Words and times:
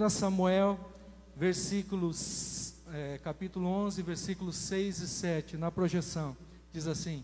1 0.00 0.08
Samuel, 0.08 0.80
versículos, 1.36 2.72
é, 2.90 3.18
capítulo 3.18 3.66
11, 3.68 4.00
versículos 4.00 4.56
6 4.56 5.00
e 5.00 5.08
7, 5.08 5.56
na 5.58 5.70
projeção, 5.70 6.34
diz 6.72 6.86
assim: 6.86 7.22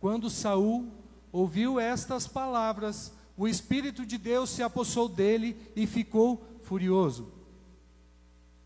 Quando 0.00 0.30
Saul 0.30 0.90
ouviu 1.30 1.78
estas 1.78 2.26
palavras, 2.26 3.12
o 3.36 3.46
Espírito 3.46 4.06
de 4.06 4.16
Deus 4.16 4.48
se 4.48 4.62
apossou 4.62 5.10
dele 5.10 5.58
e 5.76 5.86
ficou 5.86 6.42
furioso. 6.62 7.30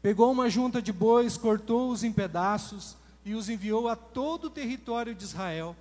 Pegou 0.01 0.31
uma 0.31 0.49
junta 0.49 0.81
de 0.81 0.93
bois, 0.93 1.37
cortou-os 1.37 2.05
em 2.05 2.13
pedaços 2.13 2.97
e 3.25 3.35
os 3.35 3.49
enviou 3.49 3.89
a 3.89 3.97
todo 3.97 4.45
o 4.45 4.51
território 4.51 5.13
de 5.13 5.25
Israel, 5.25 5.77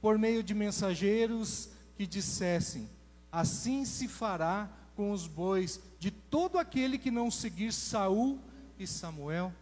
por 0.00 0.18
meio 0.18 0.42
de 0.42 0.52
mensageiros 0.52 1.68
que 1.96 2.08
dissessem: 2.08 2.90
Assim 3.30 3.84
se 3.84 4.08
fará 4.08 4.68
com 4.94 5.12
os 5.12 5.26
bois 5.26 5.80
de 5.98 6.10
todo 6.10 6.58
aquele 6.58 6.98
que 6.98 7.10
não 7.10 7.30
seguir 7.30 7.72
Saul 7.72 8.38
e 8.78 8.86
Samuel. 8.86 9.52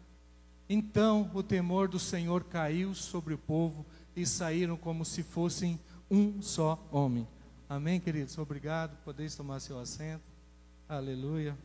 Então 0.68 1.30
o 1.34 1.42
temor 1.42 1.88
do 1.88 1.98
Senhor 1.98 2.45
caiu 2.45 2.95
sobre 2.95 3.34
o 3.34 3.38
povo 3.38 3.84
e 4.14 4.26
saíram 4.26 4.76
como 4.76 5.04
se 5.04 5.23
fossem 5.23 5.78
um 6.10 6.40
só 6.42 6.82
homem. 6.90 7.26
Amém, 7.68 7.98
queridos? 7.98 8.37
Obrigado. 8.37 8.96
Podeis 9.04 9.34
tomar 9.34 9.60
seu 9.60 9.78
assento. 9.78 10.23
Aleluia. 10.88 11.56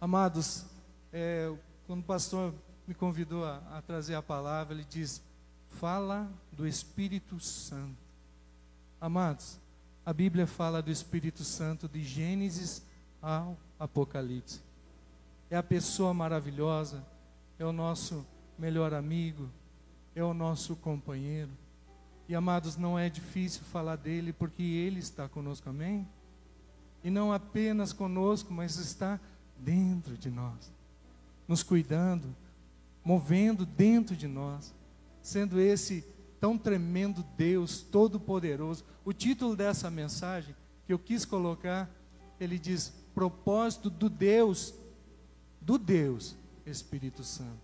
Amados, 0.00 0.66
é, 1.12 1.50
quando 1.86 2.00
o 2.00 2.04
pastor 2.04 2.54
me 2.86 2.94
convidou 2.94 3.44
a, 3.44 3.56
a 3.72 3.80
trazer 3.80 4.14
a 4.14 4.22
palavra, 4.22 4.74
ele 4.74 4.84
diz: 4.84 5.22
fala 5.68 6.30
do 6.52 6.66
Espírito 6.66 7.40
Santo. 7.40 7.96
Amados, 9.00 9.58
a 10.06 10.12
Bíblia 10.12 10.46
fala 10.46 10.82
do 10.82 10.90
Espírito 10.90 11.42
Santo 11.44 11.88
de 11.88 12.02
Gênesis 12.02 12.82
ao 13.22 13.56
Apocalipse. 13.78 14.60
É 15.48 15.56
a 15.56 15.62
pessoa 15.62 16.12
maravilhosa, 16.12 17.02
é 17.58 17.64
o 17.64 17.72
nosso 17.72 18.26
melhor 18.58 18.92
amigo, 18.92 19.48
é 20.14 20.22
o 20.22 20.34
nosso 20.34 20.76
companheiro. 20.76 21.50
E 22.28 22.34
amados, 22.34 22.76
não 22.76 22.98
é 22.98 23.08
difícil 23.08 23.62
falar 23.62 23.96
dele 23.96 24.32
porque 24.32 24.62
ele 24.62 25.00
está 25.00 25.26
conosco, 25.26 25.70
amém? 25.70 26.06
E 27.02 27.08
não 27.08 27.32
apenas 27.32 27.92
conosco, 27.92 28.52
mas 28.52 28.76
está 28.76 29.18
dentro 29.58 30.18
de 30.18 30.30
nós, 30.30 30.70
nos 31.48 31.62
cuidando, 31.62 32.34
movendo 33.02 33.64
dentro 33.64 34.14
de 34.16 34.26
nós, 34.26 34.74
sendo 35.22 35.58
esse 35.60 36.04
tão 36.44 36.58
tremendo 36.58 37.24
Deus, 37.38 37.80
todo-poderoso. 37.80 38.84
O 39.02 39.14
título 39.14 39.56
dessa 39.56 39.90
mensagem 39.90 40.54
que 40.86 40.92
eu 40.92 40.98
quis 40.98 41.24
colocar, 41.24 41.88
ele 42.38 42.58
diz: 42.58 42.92
propósito 43.14 43.88
do 43.88 44.10
Deus, 44.10 44.74
do 45.58 45.78
Deus 45.78 46.36
Espírito 46.66 47.24
Santo. 47.24 47.62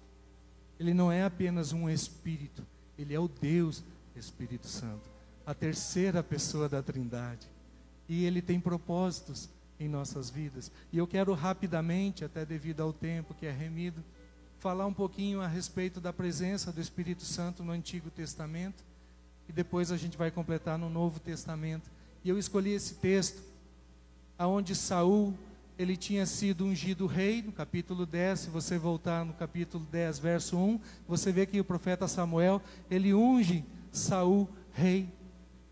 Ele 0.78 0.94
não 0.94 1.12
é 1.12 1.24
apenas 1.24 1.74
um 1.74 1.90
Espírito, 1.90 2.66
ele 2.96 3.12
é 3.12 3.20
o 3.20 3.28
Deus 3.28 3.84
Espírito 4.16 4.66
Santo, 4.66 5.10
a 5.44 5.52
terceira 5.52 6.22
pessoa 6.22 6.66
da 6.66 6.82
Trindade. 6.82 7.46
E 8.08 8.24
ele 8.24 8.40
tem 8.40 8.58
propósitos 8.58 9.50
em 9.78 9.90
nossas 9.90 10.30
vidas. 10.30 10.72
E 10.90 10.96
eu 10.96 11.06
quero 11.06 11.34
rapidamente, 11.34 12.24
até 12.24 12.46
devido 12.46 12.80
ao 12.80 12.94
tempo 12.94 13.34
que 13.34 13.44
é 13.44 13.52
remido, 13.52 14.02
falar 14.60 14.84
um 14.84 14.92
pouquinho 14.92 15.40
a 15.40 15.46
respeito 15.46 16.02
da 16.02 16.12
presença 16.12 16.70
do 16.70 16.82
Espírito 16.82 17.24
Santo 17.24 17.64
no 17.64 17.72
Antigo 17.72 18.10
Testamento. 18.10 18.84
E 19.48 19.52
depois 19.52 19.90
a 19.90 19.96
gente 19.96 20.18
vai 20.18 20.30
completar 20.30 20.76
no 20.78 20.90
Novo 20.90 21.18
Testamento. 21.18 21.90
E 22.22 22.28
eu 22.28 22.38
escolhi 22.38 22.72
esse 22.72 22.96
texto, 22.96 23.42
aonde 24.38 24.74
Saul 24.74 25.34
ele 25.78 25.96
tinha 25.96 26.26
sido 26.26 26.66
ungido 26.66 27.06
rei, 27.06 27.40
no 27.40 27.52
capítulo 27.52 28.04
10, 28.04 28.38
se 28.38 28.50
você 28.50 28.76
voltar 28.76 29.24
no 29.24 29.32
capítulo 29.32 29.86
10, 29.90 30.18
verso 30.18 30.58
1, 30.58 30.78
você 31.08 31.32
vê 31.32 31.46
que 31.46 31.58
o 31.58 31.64
profeta 31.64 32.06
Samuel, 32.06 32.60
ele 32.90 33.14
unge 33.14 33.64
Saul 33.90 34.46
rei. 34.74 35.08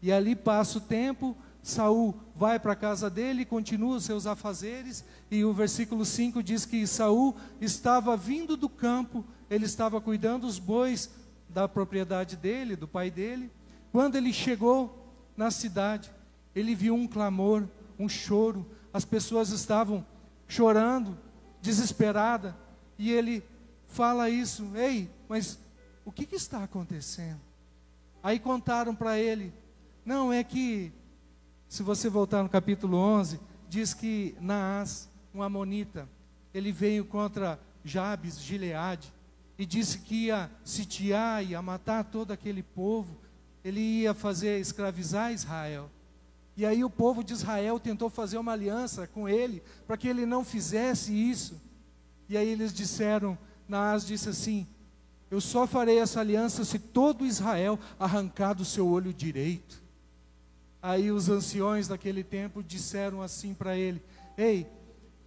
E 0.00 0.10
ali 0.10 0.34
passa 0.34 0.78
o 0.78 0.80
tempo, 0.80 1.36
Saul 1.62 2.14
vai 2.34 2.58
para 2.58 2.72
a 2.72 2.76
casa 2.76 3.10
dele, 3.10 3.44
continua 3.44 3.96
os 3.96 4.04
seus 4.04 4.26
afazeres, 4.26 5.04
e 5.30 5.44
o 5.44 5.52
versículo 5.52 6.04
5 6.04 6.42
diz 6.42 6.64
que 6.64 6.86
Saul 6.86 7.36
estava 7.60 8.16
vindo 8.16 8.56
do 8.56 8.68
campo, 8.68 9.24
ele 9.50 9.64
estava 9.64 10.00
cuidando 10.00 10.46
dos 10.46 10.58
bois 10.58 11.10
da 11.48 11.68
propriedade 11.68 12.36
dele, 12.36 12.76
do 12.76 12.86
pai 12.86 13.10
dele. 13.10 13.50
Quando 13.90 14.16
ele 14.16 14.32
chegou 14.32 15.14
na 15.36 15.50
cidade, 15.50 16.10
ele 16.54 16.74
viu 16.74 16.94
um 16.94 17.06
clamor, 17.06 17.66
um 17.98 18.08
choro, 18.08 18.66
as 18.92 19.04
pessoas 19.04 19.50
estavam 19.50 20.04
chorando, 20.46 21.18
desesperada, 21.60 22.56
e 22.98 23.12
ele 23.12 23.42
fala 23.86 24.30
isso: 24.30 24.70
"Ei, 24.74 25.10
mas 25.28 25.58
o 26.04 26.12
que, 26.12 26.26
que 26.26 26.36
está 26.36 26.62
acontecendo?" 26.64 27.40
Aí 28.22 28.38
contaram 28.38 28.94
para 28.94 29.18
ele: 29.18 29.52
não, 30.04 30.32
é 30.32 30.42
que, 30.42 30.90
se 31.68 31.82
você 31.82 32.08
voltar 32.08 32.42
no 32.42 32.48
capítulo 32.48 32.96
11, 32.96 33.38
diz 33.68 33.92
que 33.92 34.34
Naás, 34.40 35.08
um 35.34 35.42
amonita, 35.42 36.08
ele 36.54 36.72
veio 36.72 37.04
contra 37.04 37.60
Jabes, 37.84 38.40
Gileade, 38.40 39.12
e 39.58 39.66
disse 39.66 39.98
que 39.98 40.26
ia 40.26 40.50
sitiar, 40.64 41.44
ia 41.44 41.60
matar 41.60 42.04
todo 42.04 42.32
aquele 42.32 42.62
povo, 42.62 43.16
ele 43.62 43.80
ia 43.80 44.14
fazer 44.14 44.58
escravizar 44.58 45.32
Israel. 45.32 45.90
E 46.56 46.64
aí 46.64 46.82
o 46.82 46.90
povo 46.90 47.22
de 47.22 47.34
Israel 47.34 47.78
tentou 47.78 48.08
fazer 48.08 48.38
uma 48.38 48.52
aliança 48.52 49.06
com 49.06 49.28
ele, 49.28 49.62
para 49.86 49.96
que 49.96 50.08
ele 50.08 50.24
não 50.24 50.44
fizesse 50.44 51.12
isso. 51.12 51.60
E 52.28 52.36
aí 52.36 52.48
eles 52.48 52.72
disseram, 52.72 53.36
Naás 53.68 54.06
disse 54.06 54.28
assim: 54.28 54.66
eu 55.30 55.40
só 55.40 55.66
farei 55.66 55.98
essa 55.98 56.20
aliança 56.20 56.64
se 56.64 56.78
todo 56.78 57.26
Israel 57.26 57.78
arrancar 57.98 58.54
do 58.54 58.64
seu 58.64 58.88
olho 58.88 59.12
direito. 59.12 59.82
Aí 60.80 61.10
os 61.10 61.28
anciões 61.28 61.88
daquele 61.88 62.22
tempo 62.22 62.62
disseram 62.62 63.20
assim 63.20 63.52
para 63.52 63.76
ele: 63.76 64.02
Ei, 64.36 64.66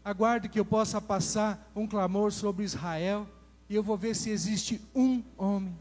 aguarde 0.04 0.50
que 0.50 0.60
eu 0.60 0.66
possa 0.66 1.02
passar 1.02 1.72
um 1.76 1.86
clamor 1.86 2.32
sobre 2.32 2.64
Israel, 2.64 3.28
e 3.70 3.76
eu 3.76 3.84
vou 3.84 3.98
ver 3.98 4.16
se 4.16 4.30
existe 4.30 4.82
um 4.96 5.24
homem, 5.38 5.78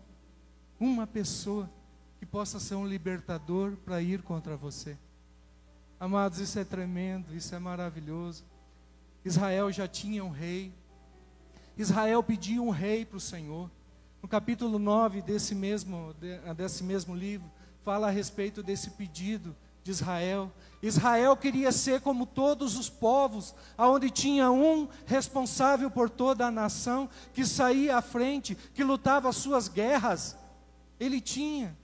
uma 0.79 1.07
pessoa, 1.07 1.71
que 2.19 2.27
possa 2.27 2.61
ser 2.61 2.75
um 2.75 2.87
libertador 2.87 3.77
para 3.79 4.03
ir 4.03 4.23
contra 4.23 4.57
você. 4.57 4.99
Amados, 5.99 6.39
isso 6.39 6.59
é 6.59 6.65
tremendo, 6.65 7.35
isso 7.35 7.55
é 7.55 7.59
maravilhoso. 7.59 8.45
Israel 9.25 9.71
já 9.71 9.87
tinha 9.87 10.25
um 10.25 10.31
rei, 10.31 10.73
Israel 11.77 12.23
pediu 12.23 12.65
um 12.65 12.71
rei 12.71 13.05
para 13.05 13.17
o 13.17 13.21
Senhor. 13.21 13.71
No 14.23 14.29
capítulo 14.29 14.79
9 14.79 15.23
desse 15.23 15.55
mesmo, 15.55 16.15
desse 16.57 16.85
mesmo 16.85 17.15
livro, 17.15 17.51
fala 17.83 18.09
a 18.09 18.11
respeito 18.11 18.63
desse 18.63 18.91
pedido 18.91 19.57
de 19.83 19.91
Israel. 19.91 20.53
Israel 20.83 21.37
queria 21.37 21.73
ser 21.73 22.01
como 22.01 22.27
todos 22.27 22.77
os 22.77 22.89
povos, 22.89 23.55
aonde 23.77 24.11
tinha 24.11 24.51
um 24.51 24.89
responsável 25.07 25.91
por 25.91 26.09
toda 26.09 26.47
a 26.47 26.51
nação, 26.51 27.09
que 27.33 27.45
saía 27.45 27.97
à 27.97 28.03
frente, 28.03 28.55
que 28.75 28.85
lutava 28.85 29.29
as 29.29 29.37
suas 29.37 29.69
guerras. 29.69 30.37
Ele 30.99 31.21
tinha. 31.21 31.77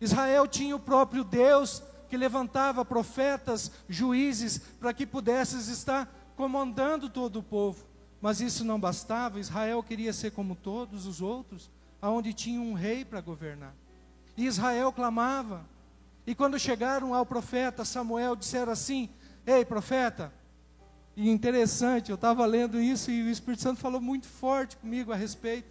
Israel 0.00 0.46
tinha 0.46 0.74
o 0.74 0.80
próprio 0.80 1.22
Deus, 1.24 1.82
que 2.08 2.16
levantava 2.16 2.84
profetas, 2.84 3.70
juízes, 3.88 4.58
para 4.58 4.92
que 4.92 5.06
pudesses 5.06 5.68
estar 5.68 6.12
comandando 6.36 7.08
todo 7.08 7.38
o 7.38 7.42
povo. 7.42 7.84
Mas 8.20 8.40
isso 8.40 8.64
não 8.64 8.78
bastava, 8.78 9.40
Israel 9.40 9.82
queria 9.82 10.12
ser 10.12 10.32
como 10.32 10.54
todos 10.54 11.06
os 11.06 11.20
outros, 11.20 11.70
aonde 12.00 12.32
tinha 12.32 12.60
um 12.60 12.74
rei 12.74 13.04
para 13.04 13.20
governar. 13.20 13.74
E 14.40 14.46
Israel 14.46 14.90
clamava. 14.90 15.68
E 16.26 16.34
quando 16.34 16.58
chegaram 16.58 17.12
ao 17.12 17.26
profeta 17.26 17.84
Samuel, 17.84 18.34
disseram 18.34 18.72
assim: 18.72 19.10
Ei, 19.46 19.66
profeta. 19.66 20.32
E 21.14 21.28
interessante, 21.28 22.08
eu 22.08 22.14
estava 22.14 22.46
lendo 22.46 22.80
isso 22.80 23.10
e 23.10 23.22
o 23.22 23.28
Espírito 23.28 23.62
Santo 23.62 23.78
falou 23.78 24.00
muito 24.00 24.26
forte 24.26 24.78
comigo 24.78 25.12
a 25.12 25.14
respeito. 25.14 25.68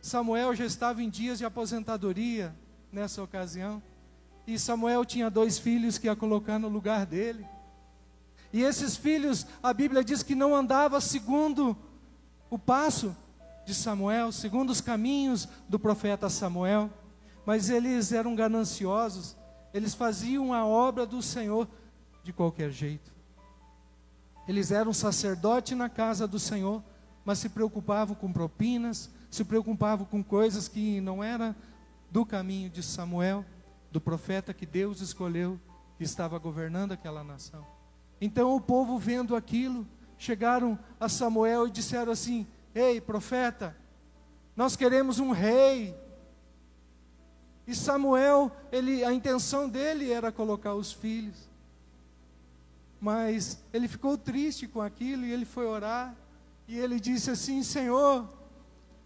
Samuel 0.00 0.52
já 0.56 0.64
estava 0.64 1.00
em 1.00 1.08
dias 1.08 1.38
de 1.38 1.44
aposentadoria 1.44 2.52
nessa 2.90 3.22
ocasião. 3.22 3.80
E 4.48 4.58
Samuel 4.58 5.04
tinha 5.04 5.30
dois 5.30 5.60
filhos 5.60 5.96
que 5.96 6.08
ia 6.08 6.16
colocar 6.16 6.58
no 6.58 6.68
lugar 6.68 7.06
dele. 7.06 7.46
E 8.52 8.64
esses 8.64 8.96
filhos, 8.96 9.46
a 9.62 9.72
Bíblia 9.72 10.02
diz 10.02 10.24
que 10.24 10.34
não 10.34 10.56
andava 10.56 11.00
segundo 11.00 11.76
o 12.50 12.58
passo 12.58 13.16
de 13.64 13.72
Samuel, 13.72 14.32
segundo 14.32 14.70
os 14.70 14.80
caminhos 14.80 15.48
do 15.68 15.78
profeta 15.78 16.28
Samuel, 16.28 16.90
mas 17.44 17.70
eles 17.70 18.12
eram 18.12 18.34
gananciosos, 18.34 19.36
eles 19.72 19.94
faziam 19.94 20.52
a 20.52 20.64
obra 20.66 21.06
do 21.06 21.22
Senhor 21.22 21.68
de 22.22 22.32
qualquer 22.32 22.70
jeito. 22.70 23.12
Eles 24.46 24.70
eram 24.70 24.92
sacerdote 24.92 25.74
na 25.74 25.88
casa 25.88 26.26
do 26.26 26.38
Senhor, 26.38 26.82
mas 27.24 27.38
se 27.38 27.48
preocupavam 27.48 28.14
com 28.14 28.32
propinas, 28.32 29.10
se 29.30 29.44
preocupavam 29.44 30.04
com 30.04 30.22
coisas 30.22 30.68
que 30.68 31.00
não 31.00 31.22
eram 31.22 31.54
do 32.10 32.26
caminho 32.26 32.68
de 32.68 32.82
Samuel, 32.82 33.44
do 33.90 34.00
profeta 34.00 34.52
que 34.52 34.66
Deus 34.66 35.00
escolheu, 35.00 35.58
que 35.96 36.04
estava 36.04 36.38
governando 36.38 36.92
aquela 36.92 37.22
nação. 37.22 37.64
Então 38.20 38.54
o 38.54 38.60
povo 38.60 38.98
vendo 38.98 39.34
aquilo, 39.34 39.86
chegaram 40.18 40.78
a 41.00 41.08
Samuel 41.08 41.66
e 41.66 41.70
disseram 41.70 42.12
assim: 42.12 42.46
Ei, 42.74 43.00
profeta, 43.00 43.76
nós 44.56 44.76
queremos 44.76 45.18
um 45.18 45.30
rei. 45.30 45.94
E 47.66 47.74
Samuel, 47.74 48.50
ele, 48.70 49.04
a 49.04 49.12
intenção 49.12 49.68
dele 49.68 50.10
era 50.10 50.32
colocar 50.32 50.74
os 50.74 50.92
filhos. 50.92 51.48
Mas 53.00 53.62
ele 53.72 53.88
ficou 53.88 54.16
triste 54.16 54.66
com 54.66 54.80
aquilo 54.80 55.24
e 55.24 55.32
ele 55.32 55.44
foi 55.44 55.66
orar. 55.66 56.14
E 56.66 56.78
ele 56.78 56.98
disse 56.98 57.30
assim: 57.30 57.62
Senhor, 57.62 58.28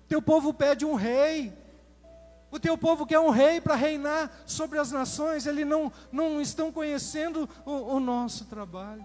teu 0.08 0.20
povo 0.22 0.52
pede 0.52 0.84
um 0.84 0.94
rei. 0.94 1.52
O 2.50 2.60
teu 2.60 2.78
povo 2.78 3.04
quer 3.04 3.18
um 3.18 3.30
rei 3.30 3.60
para 3.60 3.74
reinar 3.74 4.30
sobre 4.46 4.78
as 4.78 4.92
nações. 4.92 5.46
Eles 5.46 5.66
não, 5.66 5.92
não 6.12 6.40
estão 6.40 6.70
conhecendo 6.70 7.48
o, 7.64 7.96
o 7.96 8.00
nosso 8.00 8.44
trabalho. 8.44 9.04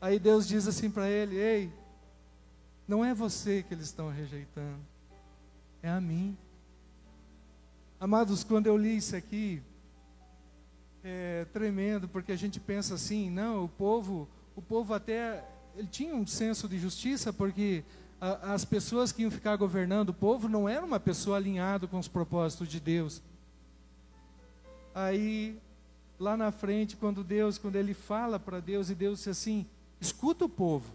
Aí 0.00 0.18
Deus 0.18 0.46
diz 0.46 0.66
assim 0.66 0.90
para 0.90 1.08
ele: 1.08 1.36
Ei, 1.36 1.72
não 2.86 3.04
é 3.04 3.12
você 3.12 3.62
que 3.62 3.74
eles 3.74 3.86
estão 3.86 4.10
rejeitando, 4.10 4.80
é 5.82 5.90
a 5.90 6.00
mim. 6.00 6.36
Amados, 8.00 8.44
quando 8.44 8.68
eu 8.68 8.76
li 8.76 8.96
isso 8.96 9.16
aqui, 9.16 9.60
é 11.02 11.44
tremendo, 11.52 12.06
porque 12.06 12.30
a 12.30 12.36
gente 12.36 12.60
pensa 12.60 12.94
assim, 12.94 13.28
não, 13.28 13.64
o 13.64 13.68
povo, 13.68 14.28
o 14.54 14.62
povo 14.62 14.94
até, 14.94 15.44
ele 15.74 15.88
tinha 15.88 16.14
um 16.14 16.24
senso 16.24 16.68
de 16.68 16.78
justiça, 16.78 17.32
porque 17.32 17.82
a, 18.20 18.52
as 18.52 18.64
pessoas 18.64 19.10
que 19.10 19.22
iam 19.22 19.32
ficar 19.32 19.56
governando 19.56 20.10
o 20.10 20.14
povo 20.14 20.48
não 20.48 20.68
eram 20.68 20.86
uma 20.86 21.00
pessoa 21.00 21.38
alinhada 21.38 21.88
com 21.88 21.98
os 21.98 22.06
propósitos 22.06 22.68
de 22.68 22.78
Deus. 22.78 23.20
Aí, 24.94 25.60
lá 26.20 26.36
na 26.36 26.52
frente, 26.52 26.96
quando 26.96 27.24
Deus, 27.24 27.58
quando 27.58 27.74
ele 27.74 27.94
fala 27.94 28.38
para 28.38 28.60
Deus, 28.60 28.90
e 28.90 28.94
Deus 28.94 29.18
diz 29.18 29.28
assim, 29.28 29.66
escuta 30.00 30.44
o 30.44 30.48
povo, 30.48 30.92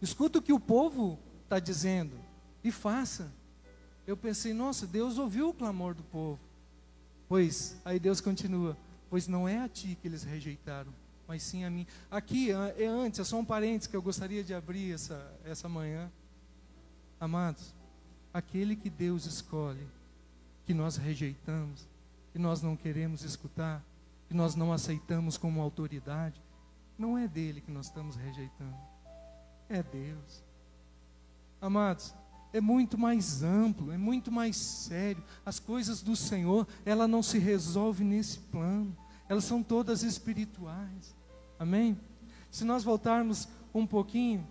escuta 0.00 0.38
o 0.38 0.42
que 0.42 0.52
o 0.52 0.60
povo 0.60 1.18
está 1.42 1.58
dizendo, 1.58 2.16
e 2.62 2.70
faça 2.70 3.39
eu 4.10 4.16
pensei, 4.16 4.52
nossa, 4.52 4.86
Deus 4.86 5.18
ouviu 5.18 5.50
o 5.50 5.54
clamor 5.54 5.94
do 5.94 6.02
povo. 6.02 6.40
Pois, 7.28 7.80
aí 7.84 8.00
Deus 8.00 8.20
continua, 8.20 8.76
pois 9.08 9.28
não 9.28 9.48
é 9.48 9.60
a 9.60 9.68
ti 9.68 9.96
que 10.00 10.08
eles 10.08 10.24
rejeitaram, 10.24 10.92
mas 11.28 11.44
sim 11.44 11.64
a 11.64 11.70
mim. 11.70 11.86
Aqui 12.10 12.50
é 12.50 12.86
antes, 12.86 13.20
é 13.20 13.24
só 13.24 13.38
um 13.38 13.44
parênteses 13.44 13.86
que 13.86 13.96
eu 13.96 14.02
gostaria 14.02 14.42
de 14.42 14.52
abrir 14.52 14.92
essa, 14.92 15.32
essa 15.44 15.68
manhã. 15.68 16.10
Amados, 17.20 17.72
aquele 18.34 18.74
que 18.74 18.90
Deus 18.90 19.26
escolhe, 19.26 19.86
que 20.66 20.74
nós 20.74 20.96
rejeitamos, 20.96 21.86
que 22.32 22.38
nós 22.38 22.62
não 22.62 22.76
queremos 22.76 23.22
escutar, 23.22 23.84
que 24.26 24.34
nós 24.34 24.56
não 24.56 24.72
aceitamos 24.72 25.36
como 25.36 25.60
autoridade, 25.60 26.42
não 26.98 27.16
é 27.16 27.28
dele 27.28 27.60
que 27.60 27.70
nós 27.70 27.86
estamos 27.86 28.16
rejeitando, 28.16 28.76
é 29.68 29.82
Deus. 29.84 30.42
Amados, 31.60 32.12
é 32.52 32.60
muito 32.60 32.98
mais 32.98 33.42
amplo, 33.42 33.92
é 33.92 33.96
muito 33.96 34.30
mais 34.30 34.56
sério. 34.56 35.22
As 35.44 35.58
coisas 35.58 36.02
do 36.02 36.16
Senhor, 36.16 36.66
ela 36.84 37.06
não 37.06 37.22
se 37.22 37.38
resolve 37.38 38.02
nesse 38.02 38.38
plano. 38.38 38.96
Elas 39.28 39.44
são 39.44 39.62
todas 39.62 40.02
espirituais. 40.02 41.14
Amém? 41.58 41.98
Se 42.50 42.64
nós 42.64 42.82
voltarmos 42.82 43.48
um 43.72 43.86
pouquinho, 43.86 44.46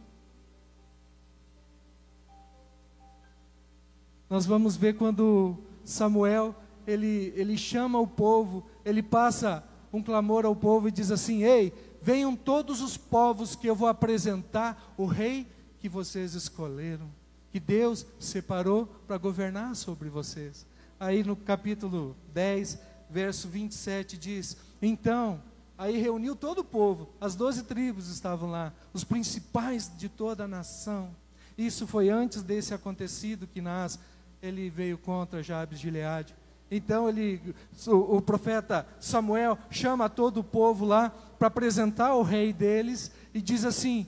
nós 4.30 4.46
vamos 4.46 4.78
ver 4.78 4.96
quando 4.96 5.58
Samuel 5.84 6.56
ele, 6.88 7.34
ele 7.36 7.58
chama 7.58 8.00
o 8.00 8.08
povo, 8.08 8.66
ele 8.86 9.04
passa 9.04 9.64
um 9.92 10.02
clamor 10.02 10.46
ao 10.46 10.56
povo 10.56 10.88
e 10.88 10.92
diz 10.92 11.12
assim: 11.12 11.44
Ei, 11.44 11.74
venham 12.02 12.36
todos 12.36 12.82
os 12.82 12.96
povos 12.96 13.56
que 13.56 13.68
eu 13.68 13.76
vou 13.76 13.90
apresentar 13.90 14.94
o 14.96 15.06
rei 15.06 15.46
que 15.80 15.90
vocês 15.90 16.34
escolheram 16.34 17.19
que 17.60 17.66
Deus 17.66 18.06
separou 18.18 18.88
para 19.06 19.18
governar 19.18 19.76
sobre 19.76 20.08
vocês. 20.08 20.66
Aí 20.98 21.24
no 21.26 21.36
capítulo 21.36 22.16
10, 22.34 22.80
verso 23.10 23.50
27 23.50 24.18
diz: 24.18 24.56
Então, 24.82 25.42
aí 25.78 25.98
reuniu 25.98 26.38
todo 26.38 26.60
o 26.60 26.64
povo, 26.64 27.10
as 27.20 27.36
doze 27.36 27.64
tribos 27.64 28.08
estavam 28.08 28.50
lá, 28.50 28.72
os 28.94 29.04
principais 29.04 29.92
de 29.98 30.08
toda 30.08 30.46
a 30.46 30.48
nação. 30.48 31.14
Isso 31.58 31.86
foi 31.86 32.10
antes 32.10 32.42
desse 32.42 32.74
acontecido 32.74 33.46
que 33.46 33.62
Nas 33.62 34.00
ele 34.42 34.70
veio 34.70 34.98
contra 34.98 35.44
Jabes 35.44 35.80
de 35.80 35.84
Gileade. 35.84 36.34
Então 36.72 37.10
ele, 37.10 37.42
o, 37.88 38.18
o, 38.18 38.22
profeta 38.22 38.88
Samuel 39.02 39.58
chama 39.70 40.10
todo 40.10 40.40
o 40.40 40.44
povo 40.44 40.86
lá 40.86 41.10
para 41.38 41.50
apresentar 41.50 42.16
o 42.16 42.24
rei 42.24 42.54
deles 42.54 43.12
e 43.34 43.42
diz 43.42 43.66
assim: 43.66 44.08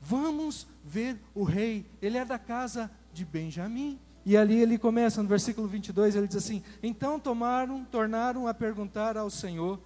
Vamos 0.00 0.66
ver 0.84 1.20
o 1.34 1.42
rei, 1.42 1.86
ele 2.00 2.18
é 2.18 2.24
da 2.24 2.38
casa 2.38 2.90
de 3.12 3.24
Benjamim. 3.24 3.98
E 4.24 4.36
ali 4.36 4.60
ele 4.60 4.78
começa, 4.78 5.22
no 5.22 5.28
versículo 5.28 5.66
22, 5.66 6.14
ele 6.14 6.26
diz 6.26 6.36
assim: 6.36 6.62
Então 6.82 7.18
tomaram, 7.18 7.84
tornaram 7.84 8.46
a 8.46 8.54
perguntar 8.54 9.16
ao 9.16 9.30
Senhor. 9.30 9.80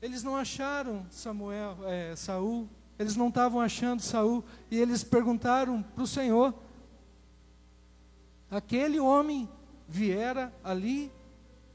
Eles 0.00 0.22
não 0.22 0.36
acharam 0.36 1.04
Samuel, 1.10 1.76
é, 1.84 2.14
Saul, 2.14 2.68
eles 2.98 3.16
não 3.16 3.28
estavam 3.28 3.60
achando 3.60 4.00
Saul, 4.00 4.44
e 4.70 4.78
eles 4.78 5.02
perguntaram 5.02 5.82
para 5.82 6.04
o 6.04 6.06
Senhor: 6.06 6.54
Aquele 8.50 9.00
homem 9.00 9.48
viera 9.88 10.52
ali? 10.62 11.12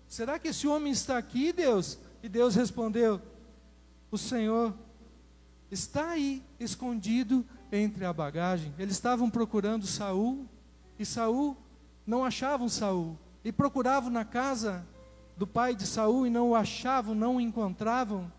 Será 0.07 0.39
que 0.39 0.49
esse 0.49 0.67
homem 0.67 0.91
está 0.91 1.17
aqui, 1.17 1.51
Deus? 1.51 1.99
E 2.21 2.29
Deus 2.29 2.55
respondeu: 2.55 3.21
O 4.09 4.17
Senhor 4.17 4.73
está 5.69 6.11
aí, 6.11 6.41
escondido 6.59 7.45
entre 7.73 8.05
a 8.05 8.13
bagagem. 8.13 8.71
Eles 8.77 8.93
estavam 8.93 9.29
procurando 9.31 9.87
Saul 9.87 10.47
e 10.99 11.03
Saul 11.03 11.57
não 12.05 12.23
achavam 12.23 12.69
Saul 12.69 13.17
e 13.43 13.51
procuravam 13.51 14.11
na 14.11 14.23
casa 14.23 14.85
do 15.35 15.47
pai 15.47 15.75
de 15.75 15.87
Saul 15.87 16.27
e 16.27 16.29
não 16.29 16.51
o 16.51 16.55
achavam, 16.55 17.15
não 17.15 17.37
o 17.37 17.41
encontravam. 17.41 18.31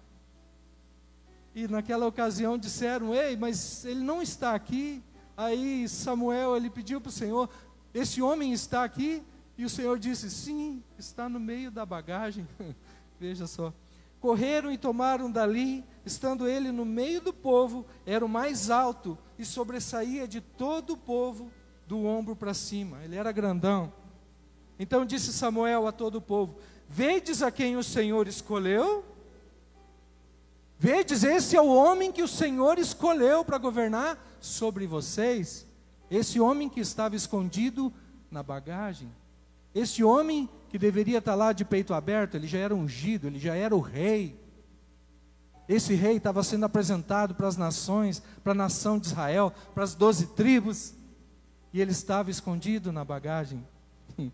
E 1.52 1.66
naquela 1.66 2.06
ocasião 2.06 2.56
disseram: 2.56 3.12
"Ei, 3.12 3.36
mas 3.36 3.84
ele 3.84 4.00
não 4.00 4.22
está 4.22 4.54
aqui". 4.54 5.02
Aí 5.36 5.88
Samuel 5.88 6.56
ele 6.56 6.70
pediu 6.70 7.00
para 7.00 7.08
o 7.08 7.12
Senhor: 7.12 7.50
"Esse 7.92 8.22
homem 8.22 8.52
está 8.52 8.84
aqui?" 8.84 9.20
E 9.58 9.64
o 9.64 9.68
Senhor 9.68 9.98
disse: 9.98 10.30
"Sim, 10.30 10.80
está 10.96 11.28
no 11.28 11.40
meio 11.40 11.72
da 11.72 11.84
bagagem". 11.84 12.46
Veja 13.18 13.48
só. 13.48 13.72
Correram 14.20 14.70
e 14.70 14.78
tomaram 14.78 15.30
dali, 15.30 15.84
estando 16.06 16.46
ele 16.46 16.70
no 16.70 16.84
meio 16.84 17.20
do 17.20 17.32
povo, 17.32 17.84
era 18.06 18.24
o 18.24 18.28
mais 18.28 18.70
alto 18.70 19.18
e 19.38 19.44
sobressaía 19.44 20.26
de 20.26 20.40
todo 20.40 20.94
o 20.94 20.96
povo 20.96 21.50
do 21.86 22.04
ombro 22.04 22.34
para 22.34 22.54
cima. 22.54 23.02
Ele 23.04 23.16
era 23.16 23.32
grandão. 23.32 23.92
Então 24.78 25.04
disse 25.04 25.32
Samuel 25.32 25.86
a 25.86 25.92
todo 25.92 26.16
o 26.16 26.22
povo: 26.22 26.56
Vedes 26.88 27.42
a 27.42 27.50
quem 27.50 27.76
o 27.76 27.82
Senhor 27.82 28.26
escolheu? 28.26 29.04
Vedes, 30.78 31.22
esse 31.22 31.56
é 31.56 31.60
o 31.62 31.72
homem 31.72 32.12
que 32.12 32.22
o 32.22 32.28
Senhor 32.28 32.78
escolheu 32.78 33.44
para 33.44 33.58
governar 33.58 34.18
sobre 34.40 34.86
vocês. 34.86 35.66
Esse 36.10 36.38
homem 36.40 36.68
que 36.68 36.80
estava 36.80 37.16
escondido 37.16 37.92
na 38.30 38.42
bagagem. 38.42 39.10
Esse 39.74 40.04
homem 40.04 40.48
que 40.68 40.78
deveria 40.78 41.18
estar 41.18 41.34
lá 41.34 41.52
de 41.52 41.64
peito 41.64 41.94
aberto, 41.94 42.34
ele 42.34 42.46
já 42.46 42.58
era 42.58 42.74
ungido, 42.74 43.26
ele 43.26 43.38
já 43.38 43.54
era 43.54 43.74
o 43.74 43.80
rei. 43.80 44.38
Esse 45.68 45.94
rei 45.94 46.16
estava 46.16 46.42
sendo 46.42 46.64
apresentado 46.64 47.34
para 47.34 47.48
as 47.48 47.56
nações, 47.56 48.22
para 48.42 48.52
a 48.52 48.56
nação 48.56 48.98
de 48.98 49.06
Israel, 49.06 49.52
para 49.74 49.84
as 49.84 49.94
doze 49.94 50.26
tribos, 50.28 50.94
e 51.72 51.80
ele 51.80 51.92
estava 51.92 52.30
escondido 52.30 52.92
na 52.92 53.04
bagagem. 53.04 53.66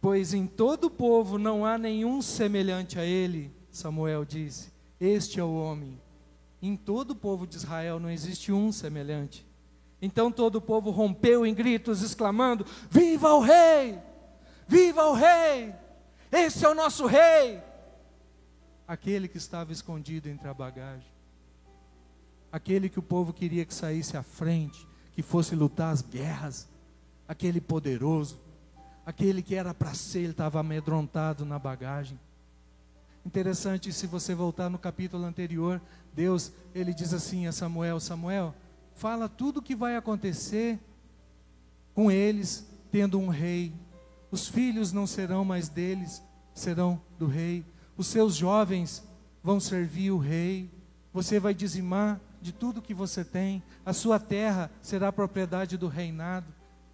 pois 0.00 0.34
em 0.34 0.46
todo 0.46 0.84
o 0.84 0.90
povo 0.90 1.38
não 1.38 1.64
há 1.64 1.78
nenhum 1.78 2.20
semelhante 2.20 2.98
a 2.98 3.04
ele, 3.04 3.52
Samuel 3.70 4.24
disse. 4.24 4.72
Este 5.00 5.38
é 5.38 5.44
o 5.44 5.54
homem. 5.54 6.00
Em 6.60 6.76
todo 6.76 7.12
o 7.12 7.16
povo 7.16 7.46
de 7.46 7.56
Israel 7.56 8.00
não 8.00 8.10
existe 8.10 8.50
um 8.50 8.72
semelhante. 8.72 9.46
Então 10.02 10.30
todo 10.30 10.56
o 10.56 10.60
povo 10.60 10.90
rompeu 10.90 11.46
em 11.46 11.54
gritos, 11.54 12.02
exclamando: 12.02 12.66
Viva 12.90 13.32
o 13.34 13.40
rei! 13.40 13.98
Viva 14.66 15.04
o 15.06 15.14
rei! 15.14 15.72
Esse 16.30 16.64
é 16.64 16.68
o 16.68 16.74
nosso 16.74 17.06
rei! 17.06 17.67
Aquele 18.88 19.28
que 19.28 19.36
estava 19.36 19.70
escondido 19.70 20.28
entre 20.28 20.48
a 20.48 20.54
bagagem. 20.54 21.06
Aquele 22.50 22.88
que 22.88 22.98
o 22.98 23.02
povo 23.02 23.32
queria 23.32 23.64
que 23.64 23.72
saísse 23.72 24.16
à 24.16 24.22
frente, 24.22 24.88
que 25.14 25.22
fosse 25.22 25.54
lutar 25.54 25.92
as 25.92 26.02
guerras. 26.02 26.66
Aquele 27.28 27.60
poderoso. 27.60 28.40
Aquele 29.04 29.42
que 29.42 29.54
era 29.54 29.72
para 29.72 29.94
ser, 29.94 30.20
ele 30.20 30.30
estava 30.30 30.60
amedrontado 30.60 31.44
na 31.44 31.58
bagagem. 31.58 32.18
Interessante, 33.24 33.92
se 33.92 34.06
você 34.06 34.34
voltar 34.34 34.70
no 34.70 34.78
capítulo 34.78 35.24
anterior, 35.24 35.80
Deus, 36.14 36.50
ele 36.74 36.94
diz 36.94 37.12
assim 37.12 37.46
a 37.46 37.52
Samuel: 37.52 38.00
Samuel, 38.00 38.54
fala 38.94 39.28
tudo 39.28 39.58
o 39.58 39.62
que 39.62 39.76
vai 39.76 39.96
acontecer 39.96 40.78
com 41.94 42.10
eles, 42.10 42.66
tendo 42.90 43.18
um 43.18 43.28
rei 43.28 43.74
os 44.30 44.46
filhos 44.48 44.92
não 44.92 45.06
serão 45.06 45.44
mais 45.44 45.68
deles, 45.68 46.22
serão 46.54 47.00
do 47.18 47.26
rei. 47.26 47.64
Os 47.98 48.06
seus 48.06 48.36
jovens 48.36 49.02
vão 49.42 49.60
servir 49.60 50.12
o 50.12 50.18
rei. 50.18 50.70
Você 51.12 51.38
vai 51.38 51.52
dizimar 51.52 52.20
de 52.40 52.52
tudo 52.52 52.80
que 52.80 52.94
você 52.94 53.24
tem, 53.24 53.60
a 53.84 53.92
sua 53.92 54.20
terra 54.20 54.70
será 54.80 55.12
propriedade 55.12 55.76
do 55.76 55.88
reinado. 55.88 56.46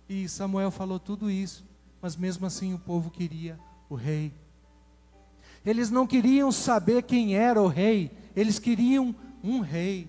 E 0.09 0.27
Samuel 0.29 0.71
falou 0.71 0.99
tudo 0.99 1.31
isso, 1.31 1.65
mas 2.01 2.17
mesmo 2.17 2.47
assim 2.47 2.73
o 2.73 2.79
povo 2.79 3.11
queria 3.11 3.59
o 3.89 3.95
rei. 3.95 4.33
Eles 5.65 5.91
não 5.91 6.07
queriam 6.07 6.51
saber 6.51 7.03
quem 7.03 7.37
era 7.37 7.61
o 7.61 7.67
rei, 7.67 8.11
eles 8.35 8.59
queriam 8.59 9.15
um 9.43 9.61
rei. 9.61 10.09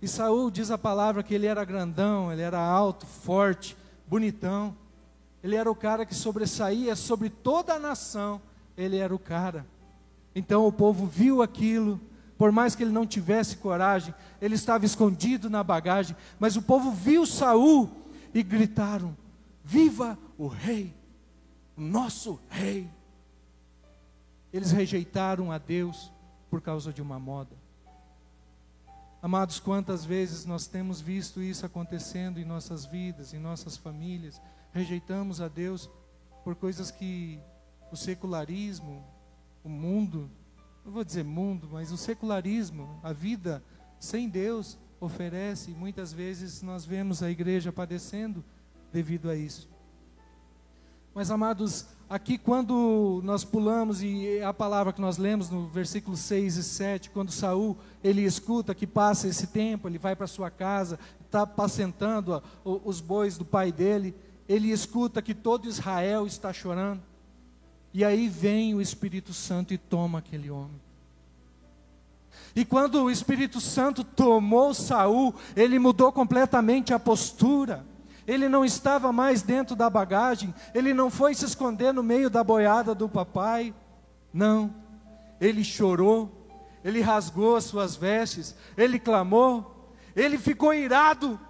E 0.00 0.06
Saul 0.06 0.50
diz 0.50 0.70
a 0.70 0.78
palavra 0.78 1.24
que 1.24 1.34
ele 1.34 1.46
era 1.46 1.64
grandão, 1.64 2.32
ele 2.32 2.42
era 2.42 2.60
alto, 2.60 3.06
forte, 3.06 3.76
bonitão. 4.06 4.76
Ele 5.42 5.56
era 5.56 5.70
o 5.70 5.74
cara 5.74 6.06
que 6.06 6.14
sobressaía 6.14 6.94
sobre 6.94 7.30
toda 7.30 7.74
a 7.74 7.78
nação. 7.78 8.40
Ele 8.76 8.96
era 8.96 9.14
o 9.14 9.18
cara. 9.18 9.66
Então 10.38 10.66
o 10.66 10.72
povo 10.72 11.06
viu 11.06 11.40
aquilo, 11.40 11.98
por 12.36 12.52
mais 12.52 12.76
que 12.76 12.82
ele 12.82 12.92
não 12.92 13.06
tivesse 13.06 13.56
coragem, 13.56 14.14
ele 14.38 14.54
estava 14.54 14.84
escondido 14.84 15.48
na 15.48 15.64
bagagem, 15.64 16.14
mas 16.38 16.56
o 16.56 16.62
povo 16.62 16.90
viu 16.92 17.24
Saul 17.24 17.90
e 18.34 18.42
gritaram: 18.42 19.16
Viva 19.64 20.18
o 20.36 20.46
rei, 20.46 20.94
o 21.74 21.80
nosso 21.80 22.38
rei. 22.50 22.86
Eles 24.52 24.72
rejeitaram 24.72 25.50
a 25.50 25.56
Deus 25.56 26.12
por 26.50 26.60
causa 26.60 26.92
de 26.92 27.00
uma 27.00 27.18
moda. 27.18 27.56
Amados, 29.22 29.58
quantas 29.58 30.04
vezes 30.04 30.44
nós 30.44 30.66
temos 30.66 31.00
visto 31.00 31.42
isso 31.42 31.64
acontecendo 31.64 32.38
em 32.38 32.44
nossas 32.44 32.84
vidas, 32.84 33.32
em 33.32 33.38
nossas 33.38 33.78
famílias? 33.78 34.38
Rejeitamos 34.70 35.40
a 35.40 35.48
Deus 35.48 35.88
por 36.44 36.54
coisas 36.54 36.90
que 36.90 37.40
o 37.90 37.96
secularismo, 37.96 39.02
o 39.66 39.68
mundo, 39.68 40.30
não 40.84 40.92
vou 40.92 41.02
dizer 41.02 41.24
mundo, 41.24 41.68
mas 41.72 41.90
o 41.90 41.96
secularismo, 41.96 43.00
a 43.02 43.12
vida 43.12 43.60
sem 43.98 44.28
Deus 44.28 44.78
oferece, 45.00 45.72
e 45.72 45.74
muitas 45.74 46.12
vezes 46.12 46.62
nós 46.62 46.84
vemos 46.84 47.20
a 47.20 47.28
igreja 47.28 47.72
padecendo 47.72 48.44
devido 48.92 49.28
a 49.28 49.34
isso. 49.34 49.68
Mas 51.12 51.32
amados, 51.32 51.86
aqui 52.08 52.38
quando 52.38 53.20
nós 53.24 53.42
pulamos 53.42 54.02
e 54.02 54.40
a 54.40 54.54
palavra 54.54 54.92
que 54.92 55.00
nós 55.00 55.18
lemos 55.18 55.50
no 55.50 55.66
versículo 55.66 56.16
6 56.16 56.56
e 56.58 56.62
7, 56.62 57.10
quando 57.10 57.32
Saul, 57.32 57.76
ele 58.04 58.22
escuta 58.22 58.72
que 58.72 58.86
passa 58.86 59.26
esse 59.26 59.48
tempo, 59.48 59.88
ele 59.88 59.98
vai 59.98 60.14
para 60.14 60.28
sua 60.28 60.48
casa, 60.48 60.96
está 61.24 61.42
apacentando 61.42 62.40
os 62.64 63.00
bois 63.00 63.36
do 63.36 63.44
pai 63.44 63.72
dele, 63.72 64.14
ele 64.48 64.70
escuta 64.70 65.20
que 65.20 65.34
todo 65.34 65.68
Israel 65.68 66.24
está 66.24 66.52
chorando. 66.52 67.02
E 67.96 68.04
aí 68.04 68.28
vem 68.28 68.74
o 68.74 68.80
Espírito 68.82 69.32
Santo 69.32 69.72
e 69.72 69.78
toma 69.78 70.18
aquele 70.18 70.50
homem. 70.50 70.78
E 72.54 72.62
quando 72.62 73.02
o 73.02 73.10
Espírito 73.10 73.58
Santo 73.58 74.04
tomou 74.04 74.74
Saul, 74.74 75.34
ele 75.56 75.78
mudou 75.78 76.12
completamente 76.12 76.92
a 76.92 76.98
postura. 76.98 77.86
Ele 78.26 78.50
não 78.50 78.66
estava 78.66 79.10
mais 79.12 79.40
dentro 79.40 79.74
da 79.74 79.88
bagagem, 79.88 80.54
ele 80.74 80.92
não 80.92 81.08
foi 81.08 81.34
se 81.34 81.46
esconder 81.46 81.90
no 81.94 82.02
meio 82.02 82.28
da 82.28 82.44
boiada 82.44 82.94
do 82.94 83.08
papai, 83.08 83.74
não, 84.30 84.74
ele 85.40 85.64
chorou, 85.64 86.30
ele 86.84 87.00
rasgou 87.00 87.56
as 87.56 87.64
suas 87.64 87.96
vestes, 87.96 88.54
ele 88.76 88.98
clamou, 88.98 89.90
ele 90.14 90.36
ficou 90.36 90.74
irado. 90.74 91.40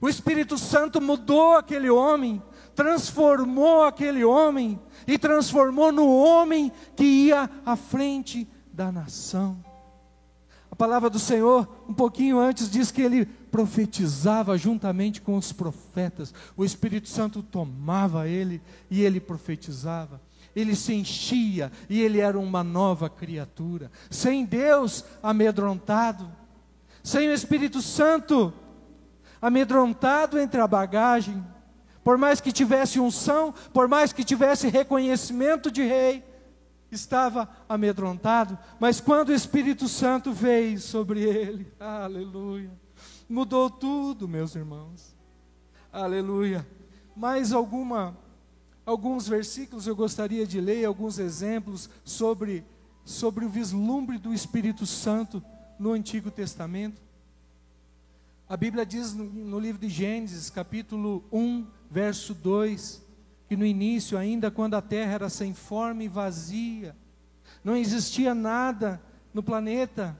O 0.00 0.08
Espírito 0.08 0.56
Santo 0.56 1.00
mudou 1.00 1.56
aquele 1.56 1.90
homem, 1.90 2.40
transformou 2.78 3.82
aquele 3.82 4.24
homem 4.24 4.78
e 5.04 5.18
transformou 5.18 5.90
no 5.90 6.06
homem 6.14 6.70
que 6.94 7.02
ia 7.02 7.50
à 7.66 7.74
frente 7.74 8.46
da 8.72 8.92
nação. 8.92 9.58
A 10.70 10.76
palavra 10.76 11.10
do 11.10 11.18
Senhor, 11.18 11.68
um 11.88 11.92
pouquinho 11.92 12.38
antes, 12.38 12.70
diz 12.70 12.92
que 12.92 13.02
ele 13.02 13.26
profetizava 13.26 14.56
juntamente 14.56 15.20
com 15.20 15.36
os 15.36 15.52
profetas. 15.52 16.32
O 16.56 16.64
Espírito 16.64 17.08
Santo 17.08 17.42
tomava 17.42 18.28
ele 18.28 18.62
e 18.88 19.02
ele 19.02 19.18
profetizava. 19.18 20.20
Ele 20.54 20.76
se 20.76 20.94
enchia 20.94 21.72
e 21.90 22.00
ele 22.00 22.20
era 22.20 22.38
uma 22.38 22.62
nova 22.62 23.10
criatura. 23.10 23.90
Sem 24.08 24.44
Deus 24.44 25.04
amedrontado, 25.20 26.30
sem 27.02 27.28
o 27.28 27.32
Espírito 27.32 27.82
Santo 27.82 28.52
amedrontado 29.42 30.38
entre 30.38 30.60
a 30.60 30.66
bagagem, 30.68 31.44
por 32.08 32.16
mais 32.16 32.40
que 32.40 32.50
tivesse 32.50 32.98
unção, 32.98 33.52
por 33.70 33.86
mais 33.86 34.14
que 34.14 34.24
tivesse 34.24 34.66
reconhecimento 34.66 35.70
de 35.70 35.82
rei, 35.82 36.24
estava 36.90 37.46
amedrontado, 37.68 38.58
mas 38.80 38.98
quando 38.98 39.28
o 39.28 39.34
Espírito 39.34 39.86
Santo 39.86 40.32
veio 40.32 40.80
sobre 40.80 41.20
ele, 41.20 41.70
aleluia 41.78 42.70
Mudou 43.28 43.68
tudo, 43.68 44.26
meus 44.26 44.54
irmãos. 44.54 45.14
Aleluia. 45.92 46.66
Mais 47.14 47.52
alguma 47.52 48.16
alguns 48.86 49.28
versículos 49.28 49.86
eu 49.86 49.94
gostaria 49.94 50.46
de 50.46 50.62
ler, 50.62 50.86
alguns 50.86 51.18
exemplos 51.18 51.90
sobre 52.06 52.64
sobre 53.04 53.44
o 53.44 53.50
vislumbre 53.50 54.16
do 54.16 54.32
Espírito 54.32 54.86
Santo 54.86 55.44
no 55.78 55.92
Antigo 55.92 56.30
Testamento. 56.30 57.02
A 58.48 58.56
Bíblia 58.56 58.86
diz 58.86 59.12
no, 59.12 59.24
no 59.24 59.60
livro 59.60 59.78
de 59.78 59.90
Gênesis, 59.90 60.48
capítulo 60.48 61.22
1, 61.30 61.76
verso 61.90 62.34
2, 62.34 63.02
que 63.48 63.56
no 63.56 63.64
início, 63.64 64.18
ainda 64.18 64.50
quando 64.50 64.74
a 64.74 64.82
terra 64.82 65.12
era 65.12 65.28
sem 65.28 65.54
forma 65.54 66.04
e 66.04 66.08
vazia, 66.08 66.94
não 67.64 67.76
existia 67.76 68.34
nada 68.34 69.00
no 69.32 69.42
planeta, 69.42 70.16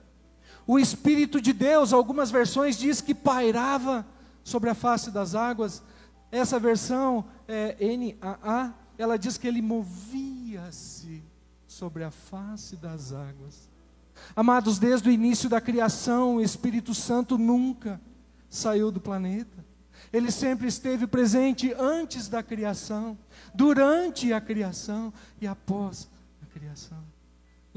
o 0.66 0.78
Espírito 0.78 1.40
de 1.40 1.54
Deus, 1.54 1.94
algumas 1.94 2.30
versões 2.30 2.76
diz 2.76 3.00
que 3.00 3.14
pairava 3.14 4.06
sobre 4.44 4.68
a 4.68 4.75
face 4.75 5.10
das 5.10 5.34
águas. 5.34 5.82
Essa 6.30 6.58
versão 6.58 7.25
é 7.46 7.75
NAA, 7.96 8.75
ela 8.98 9.18
diz 9.18 9.38
que 9.38 9.48
ele 9.48 9.62
movia-se 9.62 11.22
sobre 11.66 12.04
a 12.04 12.10
face 12.10 12.76
das 12.76 13.14
águas. 13.14 13.66
Amados, 14.37 14.78
desde 14.78 15.08
o 15.08 15.12
início 15.12 15.48
da 15.48 15.58
criação, 15.58 16.37
o 16.37 16.42
Espírito 16.42 16.94
Santo 16.94 17.38
nunca 17.38 17.98
saiu 18.50 18.90
do 18.90 19.00
planeta. 19.00 19.64
Ele 20.12 20.30
sempre 20.30 20.68
esteve 20.68 21.06
presente 21.06 21.72
antes 21.78 22.28
da 22.28 22.42
criação, 22.42 23.16
durante 23.54 24.32
a 24.32 24.40
criação 24.40 25.12
e 25.40 25.46
após 25.46 26.08
a 26.42 26.46
criação 26.46 26.98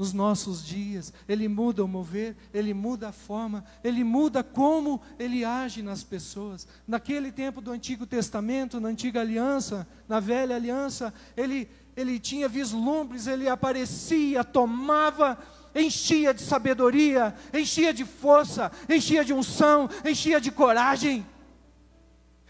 nos 0.02 0.12
nossos 0.12 0.64
dias. 0.64 1.12
Ele 1.28 1.46
muda 1.46 1.84
o 1.84 1.88
mover, 1.88 2.34
ele 2.52 2.74
muda 2.74 3.10
a 3.10 3.12
forma, 3.12 3.64
ele 3.84 4.02
muda 4.02 4.42
como 4.42 5.00
ele 5.18 5.44
age 5.44 5.82
nas 5.82 6.02
pessoas. 6.02 6.66
Naquele 6.86 7.30
tempo 7.30 7.60
do 7.60 7.70
Antigo 7.70 8.06
Testamento, 8.06 8.80
na 8.80 8.88
antiga 8.88 9.20
aliança, 9.20 9.86
na 10.08 10.18
velha 10.18 10.56
aliança, 10.56 11.14
ele, 11.36 11.68
ele 11.96 12.18
tinha 12.18 12.48
vislumbres, 12.48 13.26
ele 13.26 13.48
aparecia, 13.48 14.42
tomava, 14.42 15.38
enchia 15.74 16.34
de 16.34 16.42
sabedoria, 16.42 17.34
enchia 17.54 17.94
de 17.94 18.04
força, 18.04 18.72
enchia 18.88 19.24
de 19.24 19.32
unção, 19.32 19.88
enchia 20.04 20.40
de 20.40 20.50
coragem. 20.50 21.24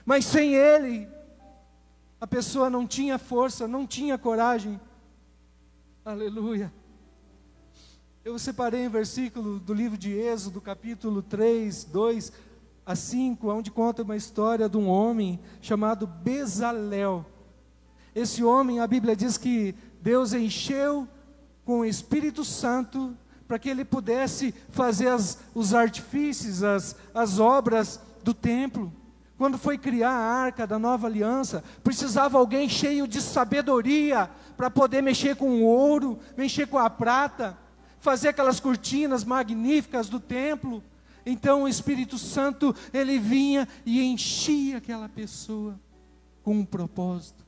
Mas 0.05 0.25
sem 0.25 0.55
ele, 0.55 1.09
a 2.21 2.27
pessoa 2.27 2.69
não 2.69 2.87
tinha 2.87 3.19
força, 3.19 3.69
não 3.69 3.87
tinha 3.87 4.19
coragem. 4.19 4.81
Aleluia. 6.05 6.73
Eu 8.25 8.39
separei 8.39 8.87
um 8.87 8.91
versículo 8.91 9.59
do 9.59 9.75
livro 9.75 9.99
de 9.99 10.13
Êxodo, 10.13 10.61
capítulo 10.61 11.23
3, 11.23 11.85
2 11.85 12.33
a 12.87 12.95
5, 12.95 13.51
onde 13.51 13.71
conta 13.71 14.03
uma 14.03 14.17
história 14.17 14.69
de 14.69 14.77
um 14.77 14.89
homem 14.89 15.41
chamado 15.61 16.07
Bezalel. 16.07 17.27
Esse 18.15 18.45
homem, 18.45 18.81
a 18.81 18.87
Bíblia 18.87 19.17
diz 19.17 19.37
que 19.37 19.75
Deus 20.01 20.33
encheu 20.33 21.09
com 21.65 21.81
o 21.81 21.85
Espírito 21.85 22.45
Santo 22.45 23.17
para 23.47 23.59
que 23.59 23.69
ele 23.69 23.85
pudesse 23.85 24.55
fazer 24.71 25.09
as, 25.09 25.39
os 25.55 25.75
artifícios, 25.75 26.63
as, 26.63 26.97
as 27.15 27.39
obras 27.39 28.01
do 28.23 28.33
templo. 28.33 28.93
Quando 29.43 29.59
foi 29.59 29.77
criar 29.77 30.13
a 30.13 30.45
arca 30.45 30.69
da 30.69 30.79
nova 30.79 31.09
aliança, 31.09 31.65
precisava 31.83 32.39
alguém 32.39 32.69
cheio 32.69 33.09
de 33.09 33.21
sabedoria 33.21 34.31
para 34.57 34.71
poder 34.71 35.03
mexer 35.03 35.35
com 35.35 35.51
o 35.51 35.65
ouro, 35.65 36.17
mexer 36.37 36.69
com 36.69 36.79
a 36.79 36.89
prata 36.89 37.59
fazer 37.99 38.29
aquelas 38.29 38.61
cortinas 38.61 39.25
magníficas 39.25 40.09
do 40.09 40.21
templo. 40.21 40.81
Então 41.27 41.65
o 41.65 41.69
Espírito 41.69 42.19
Santo, 42.19 42.73
ele 42.95 43.19
vinha 43.19 43.67
e 43.85 44.01
enchia 44.01 44.77
aquela 44.77 45.09
pessoa 45.09 45.77
com 46.45 46.59
um 46.59 46.65
propósito. 46.65 47.45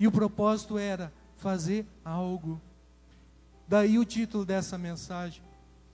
E 0.00 0.08
o 0.08 0.10
propósito 0.10 0.76
era 0.76 1.12
fazer 1.36 1.86
algo. 2.04 2.60
Daí 3.68 3.96
o 3.96 4.04
título 4.04 4.44
dessa 4.44 4.76
mensagem, 4.76 5.40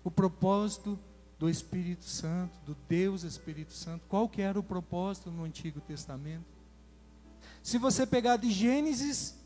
o 0.03 0.11
propósito 0.11 0.99
do 1.39 1.49
Espírito 1.49 2.05
Santo, 2.05 2.59
do 2.67 2.77
Deus 2.89 3.23
Espírito 3.23 3.73
Santo. 3.73 4.05
Qual 4.09 4.29
que 4.29 4.43
era 4.43 4.59
o 4.59 4.63
propósito 4.63 5.31
no 5.31 5.45
Antigo 5.45 5.81
Testamento? 5.81 6.45
Se 7.63 7.79
você 7.79 8.07
pegar 8.07 8.37
de 8.37 8.51
Gênesis 8.51 9.37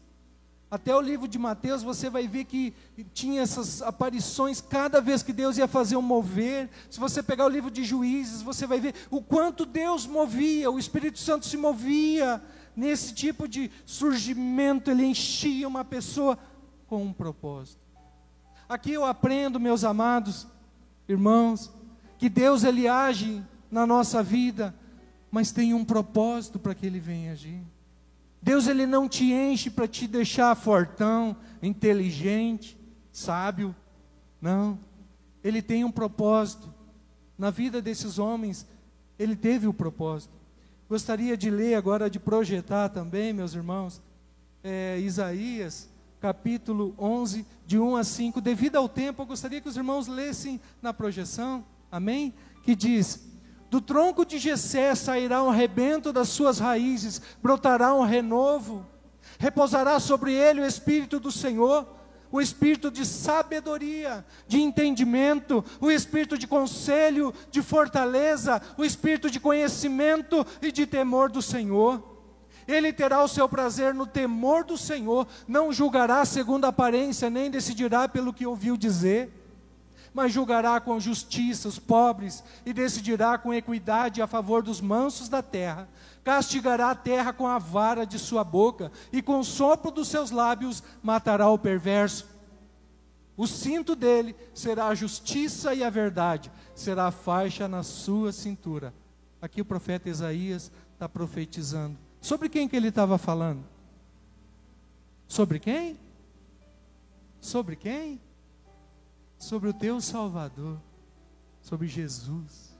Até 0.73 0.97
o 0.97 1.03
livro 1.03 1.29
de 1.29 1.39
Mateus 1.39 1.83
você 1.83 2.09
vai 2.09 2.27
ver 2.27 2.47
que 2.47 2.75
tinha 3.13 3.43
essas 3.43 3.83
aparições 3.83 4.59
cada 4.63 5.03
vez 5.03 5.23
que 5.23 5.31
Deus 5.31 5.59
ia 5.59 5.69
fazer 5.69 5.97
um 5.99 6.03
mover. 6.03 6.71
Se 6.89 6.99
você 6.99 7.23
pegar 7.23 7.45
o 7.45 7.49
livro 7.51 7.71
de 7.71 7.85
Juízes, 7.85 8.41
você 8.41 8.67
vai 8.67 8.81
ver 8.81 8.95
o 9.11 9.21
quanto 9.21 9.67
Deus 9.67 10.07
movia, 10.07 10.71
o 10.71 10.79
Espírito 10.79 11.19
Santo 11.19 11.45
se 11.45 11.59
movia 11.59 12.43
nesse 12.75 13.13
tipo 13.13 13.47
de 13.47 13.71
surgimento, 13.85 14.91
ele 14.91 15.05
enchia 15.05 15.69
uma 15.69 15.85
pessoa 15.85 16.39
com 16.87 17.03
um 17.05 17.13
propósito. 17.13 17.83
Aqui 18.67 18.93
eu 18.93 19.05
aprendo, 19.05 19.61
meus 19.61 19.85
amados 19.85 20.47
irmãos, 21.07 21.71
que 22.23 22.29
Deus 22.29 22.63
ele 22.63 22.87
age 22.87 23.43
na 23.69 23.85
nossa 23.85 24.23
vida, 24.23 24.73
mas 25.29 25.51
tem 25.51 25.75
um 25.75 25.85
propósito 25.85 26.57
para 26.57 26.73
que 26.73 26.87
ele 26.87 27.01
venha 27.01 27.33
agir. 27.33 27.61
Deus 28.41 28.69
ele 28.69 28.87
não 28.87 29.09
te 29.09 29.33
enche 29.33 29.69
para 29.69 29.89
te 29.89 30.07
deixar 30.07 30.55
fortão, 30.55 31.35
inteligente, 31.61 32.79
sábio. 33.11 33.75
Não. 34.41 34.79
Ele 35.43 35.61
tem 35.61 35.83
um 35.83 35.91
propósito. 35.91 36.73
Na 37.37 37.51
vida 37.51 37.83
desses 37.83 38.21
homens, 38.21 38.69
ele 39.19 39.35
teve 39.35 39.67
o 39.67 39.71
um 39.71 39.75
propósito. 39.75 40.33
Gostaria 40.89 41.37
de 41.37 41.51
ler 41.51 41.75
agora, 41.75 42.09
de 42.09 42.21
projetar 42.21 42.89
também, 42.91 43.33
meus 43.33 43.53
irmãos, 43.53 44.01
é, 44.63 44.97
Isaías, 45.01 45.91
capítulo 46.21 46.95
11, 46.97 47.45
de 47.67 47.81
1 47.81 47.97
a 47.97 48.05
5. 48.05 48.41
Devido 48.41 48.77
ao 48.77 48.89
tempo, 48.89 49.23
eu 49.23 49.27
gostaria 49.27 49.61
que 49.61 49.69
os 49.69 49.77
irmãos 49.77 50.07
lessem 50.07 50.61
na 50.81 50.95
projeção, 50.95 51.65
amém? 51.93 52.35
Que 52.65 52.75
diz: 52.75 53.29
do 53.71 53.81
tronco 53.81 54.25
de 54.25 54.39
Jessé 54.39 54.95
sairá 54.95 55.45
um 55.45 55.51
rebento 55.51 56.13
das 56.13 56.31
suas 56.31 56.59
raízes, 56.59 57.21
brotará 57.43 57.95
um 57.95 58.03
renovo, 58.03 58.87
repousará 59.39 60.01
sobre 60.01 60.33
ele 60.33 60.63
o 60.63 60.67
espírito 60.67 61.21
do 61.21 61.31
Senhor, 61.31 61.87
o 62.31 62.41
espírito 62.41 62.91
de 62.91 63.05
sabedoria, 63.05 64.25
de 64.49 64.59
entendimento, 64.59 65.63
o 65.79 65.91
espírito 65.91 66.39
de 66.39 66.47
conselho, 66.47 67.33
de 67.51 67.61
fortaleza, 67.61 68.61
o 68.79 68.85
espírito 68.85 69.31
de 69.31 69.39
conhecimento 69.39 70.47
e 70.63 70.73
de 70.73 70.87
temor 70.87 71.31
do 71.31 71.43
Senhor. 71.43 72.11
Ele 72.67 72.93
terá 72.93 73.23
o 73.23 73.29
seu 73.29 73.47
prazer 73.49 73.93
no 73.93 74.07
temor 74.07 74.65
do 74.65 74.79
Senhor, 74.79 75.27
não 75.47 75.73
julgará 75.73 76.25
segundo 76.25 76.65
a 76.65 76.69
aparência, 76.69 77.29
nem 77.29 77.51
decidirá 77.51 78.09
pelo 78.09 78.33
que 78.33 78.47
ouviu 78.47 78.77
dizer 78.77 79.42
mas 80.15 80.33
julgará 80.33 80.81
com 80.81 81.01
justiça 81.01 81.69
os 81.69 81.79
pobres 81.79 82.45
e 82.67 82.73
decidirá 82.73 83.39
com 83.39 83.55
equidade 83.55 84.21
a 84.21 84.27
favor 84.27 84.63
dos 84.63 84.81
mansos 84.81 85.29
da 85.29 85.43
terra. 85.43 85.89
Castigará 86.23 86.91
a 86.91 86.95
terra 86.95 87.33
com 87.33 87.47
a 87.47 87.59
vara 87.59 88.05
de 88.05 88.19
sua 88.19 88.45
boca 88.45 88.93
e 89.13 89.23
com 89.23 89.41
o 89.41 89.45
sopro 89.45 89.91
dos 89.91 90.09
seus 90.09 90.31
lábios 90.31 90.83
matará 91.03 91.49
o 91.49 91.59
perverso. 91.59 92.27
O 93.37 93.47
cinto 93.47 93.97
dele 93.97 94.37
será 94.55 94.89
a 94.89 94.95
justiça 94.95 95.75
e 95.75 95.83
a 95.83 95.91
verdade, 95.91 96.53
será 96.75 97.07
a 97.07 97.11
faixa 97.11 97.67
na 97.67 97.83
sua 97.83 98.31
cintura. 98.31 98.93
Aqui 99.41 99.61
o 99.61 99.65
profeta 99.65 100.09
Isaías 100.09 100.71
está 100.93 101.09
profetizando. 101.09 101.99
Sobre 102.21 102.49
quem 102.49 102.69
que 102.69 102.77
ele 102.77 102.89
estava 102.89 103.19
falando? 103.19 103.65
Sobre 105.27 105.59
quem? 105.59 105.99
Sobre 107.41 107.75
quem? 107.75 108.21
Sobre 109.43 109.69
o 109.69 109.73
teu 109.73 110.01
Salvador, 110.01 110.79
sobre 111.61 111.89
Jesus. 111.89 112.79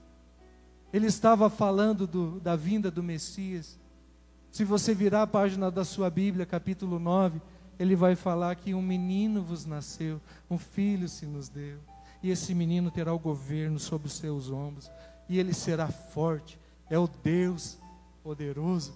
Ele 0.93 1.07
estava 1.07 1.49
falando 1.49 2.07
do, 2.07 2.39
da 2.39 2.55
vinda 2.55 2.89
do 2.89 3.03
Messias. 3.03 3.77
Se 4.49 4.63
você 4.63 4.95
virar 4.95 5.23
a 5.23 5.27
página 5.27 5.69
da 5.69 5.83
sua 5.83 6.09
Bíblia, 6.09 6.45
capítulo 6.45 6.99
9, 6.99 7.41
ele 7.77 7.97
vai 7.97 8.15
falar 8.15 8.55
que 8.55 8.73
um 8.73 8.81
menino 8.81 9.43
vos 9.43 9.65
nasceu, 9.65 10.21
um 10.49 10.57
filho 10.57 11.09
se 11.09 11.25
nos 11.25 11.49
deu, 11.49 11.79
e 12.21 12.29
esse 12.29 12.55
menino 12.55 12.89
terá 12.89 13.13
o 13.13 13.19
governo 13.19 13.77
sobre 13.77 14.07
os 14.07 14.13
seus 14.13 14.49
ombros, 14.49 14.89
e 15.27 15.39
ele 15.39 15.53
será 15.53 15.89
forte, 15.89 16.57
é 16.89 16.97
o 16.97 17.09
Deus 17.09 17.77
poderoso, 18.23 18.93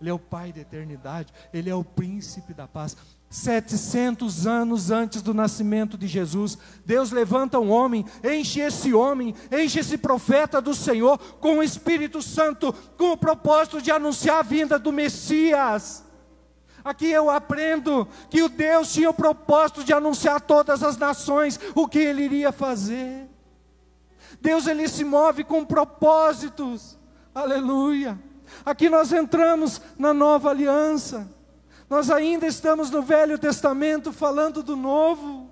ele 0.00 0.10
é 0.10 0.12
o 0.12 0.18
Pai 0.18 0.52
da 0.52 0.62
eternidade, 0.62 1.32
ele 1.52 1.70
é 1.70 1.74
o 1.76 1.84
príncipe 1.84 2.52
da 2.52 2.66
paz. 2.66 2.96
700 3.34 4.46
anos 4.46 4.92
antes 4.92 5.20
do 5.20 5.34
nascimento 5.34 5.98
de 5.98 6.06
Jesus, 6.06 6.56
Deus 6.86 7.10
levanta 7.10 7.58
um 7.58 7.68
homem, 7.68 8.06
enche 8.22 8.60
esse 8.60 8.94
homem, 8.94 9.34
enche 9.50 9.80
esse 9.80 9.98
profeta 9.98 10.60
do 10.60 10.72
Senhor 10.72 11.18
com 11.40 11.58
o 11.58 11.62
Espírito 11.62 12.22
Santo, 12.22 12.72
com 12.96 13.10
o 13.10 13.16
propósito 13.16 13.82
de 13.82 13.90
anunciar 13.90 14.38
a 14.38 14.42
vinda 14.42 14.78
do 14.78 14.92
Messias. 14.92 16.04
Aqui 16.84 17.10
eu 17.10 17.28
aprendo 17.28 18.06
que 18.30 18.40
o 18.40 18.48
Deus 18.48 18.92
tinha 18.92 19.10
o 19.10 19.14
propósito 19.14 19.82
de 19.82 19.92
anunciar 19.92 20.36
a 20.36 20.40
todas 20.40 20.84
as 20.84 20.96
nações 20.96 21.58
o 21.74 21.88
que 21.88 21.98
ele 21.98 22.22
iria 22.22 22.52
fazer. 22.52 23.28
Deus 24.40 24.68
ele 24.68 24.86
se 24.86 25.02
move 25.02 25.42
com 25.42 25.64
propósitos. 25.64 26.96
Aleluia. 27.34 28.16
Aqui 28.64 28.88
nós 28.88 29.12
entramos 29.12 29.80
na 29.98 30.14
nova 30.14 30.50
aliança. 30.50 31.33
Nós 31.88 32.10
ainda 32.10 32.46
estamos 32.46 32.90
no 32.90 33.02
Velho 33.02 33.38
Testamento 33.38 34.12
falando 34.12 34.62
do 34.62 34.76
Novo, 34.76 35.50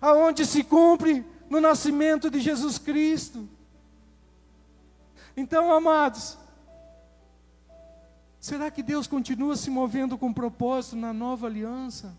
aonde 0.00 0.44
se 0.44 0.64
cumpre 0.64 1.24
no 1.48 1.60
nascimento 1.60 2.30
de 2.30 2.40
Jesus 2.40 2.78
Cristo. 2.78 3.48
Então, 5.36 5.72
amados, 5.72 6.36
será 8.40 8.70
que 8.70 8.82
Deus 8.82 9.06
continua 9.06 9.56
se 9.56 9.70
movendo 9.70 10.18
com 10.18 10.32
propósito 10.32 10.96
na 10.96 11.12
nova 11.12 11.46
aliança? 11.46 12.16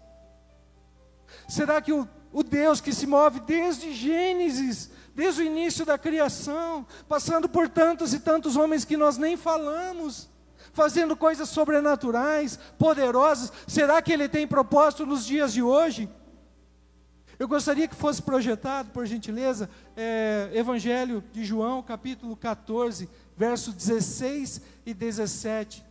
Será 1.48 1.82
que 1.82 1.92
o, 1.92 2.08
o 2.32 2.44
Deus 2.44 2.80
que 2.80 2.94
se 2.94 3.06
move 3.06 3.40
desde 3.42 3.94
Gênesis, 3.94 4.90
desde 5.14 5.42
o 5.42 5.46
início 5.46 5.86
da 5.86 5.98
criação, 5.98 6.86
passando 7.08 7.50
por 7.50 7.68
tantos 7.68 8.14
e 8.14 8.20
tantos 8.20 8.56
homens 8.56 8.86
que 8.86 8.96
nós 8.96 9.18
nem 9.18 9.36
falamos, 9.36 10.30
fazendo 10.78 11.18
coisas 11.18 11.50
sobrenaturais, 11.50 12.60
poderosas. 12.78 13.52
Será 13.66 14.00
que 14.00 14.14
ele 14.14 14.30
tem 14.30 14.46
propósito 14.46 15.08
nos 15.08 15.26
dias 15.26 15.52
de 15.52 15.64
hoje? 15.64 16.08
Eu 17.40 17.48
gostaria 17.48 17.88
que 17.88 17.96
fosse 17.96 18.22
projetado, 18.22 18.92
por 18.92 19.04
gentileza, 19.08 19.68
é, 19.96 20.52
Evangelho 20.54 21.24
de 21.34 21.44
João, 21.44 21.82
capítulo 21.82 22.38
14, 22.38 23.10
versos 23.36 23.74
16 23.74 24.62
e 24.86 24.94
17. 24.94 25.84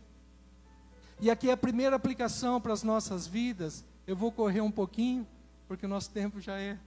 E 1.19 1.29
aqui 1.29 1.49
é 1.49 1.53
a 1.53 1.57
primeira 1.57 1.97
aplicação 1.97 2.61
para 2.61 2.71
as 2.71 2.81
nossas 2.81 3.27
vidas. 3.27 3.83
Eu 4.05 4.15
vou 4.15 4.31
correr 4.31 4.61
um 4.61 4.71
pouquinho, 4.71 5.27
porque 5.67 5.85
o 5.85 5.89
nosso 5.89 6.11
tempo 6.11 6.39
já 6.39 6.57
é 6.57 6.77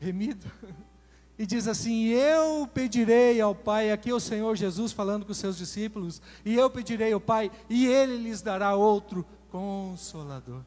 remido. 0.00 0.50
e 1.38 1.46
diz 1.46 1.66
assim: 1.66 2.06
Eu 2.06 2.66
pedirei 2.66 3.40
ao 3.40 3.54
Pai, 3.54 3.90
aqui 3.90 4.10
é 4.10 4.14
o 4.14 4.20
Senhor 4.20 4.54
Jesus 4.56 4.92
falando 4.92 5.24
com 5.24 5.32
os 5.32 5.38
seus 5.38 5.56
discípulos, 5.56 6.22
e 6.44 6.54
eu 6.54 6.70
pedirei 6.70 7.12
ao 7.12 7.20
Pai, 7.20 7.50
e 7.68 7.86
Ele 7.86 8.16
lhes 8.16 8.40
dará 8.40 8.74
outro 8.74 9.26
consolador. 9.50 10.62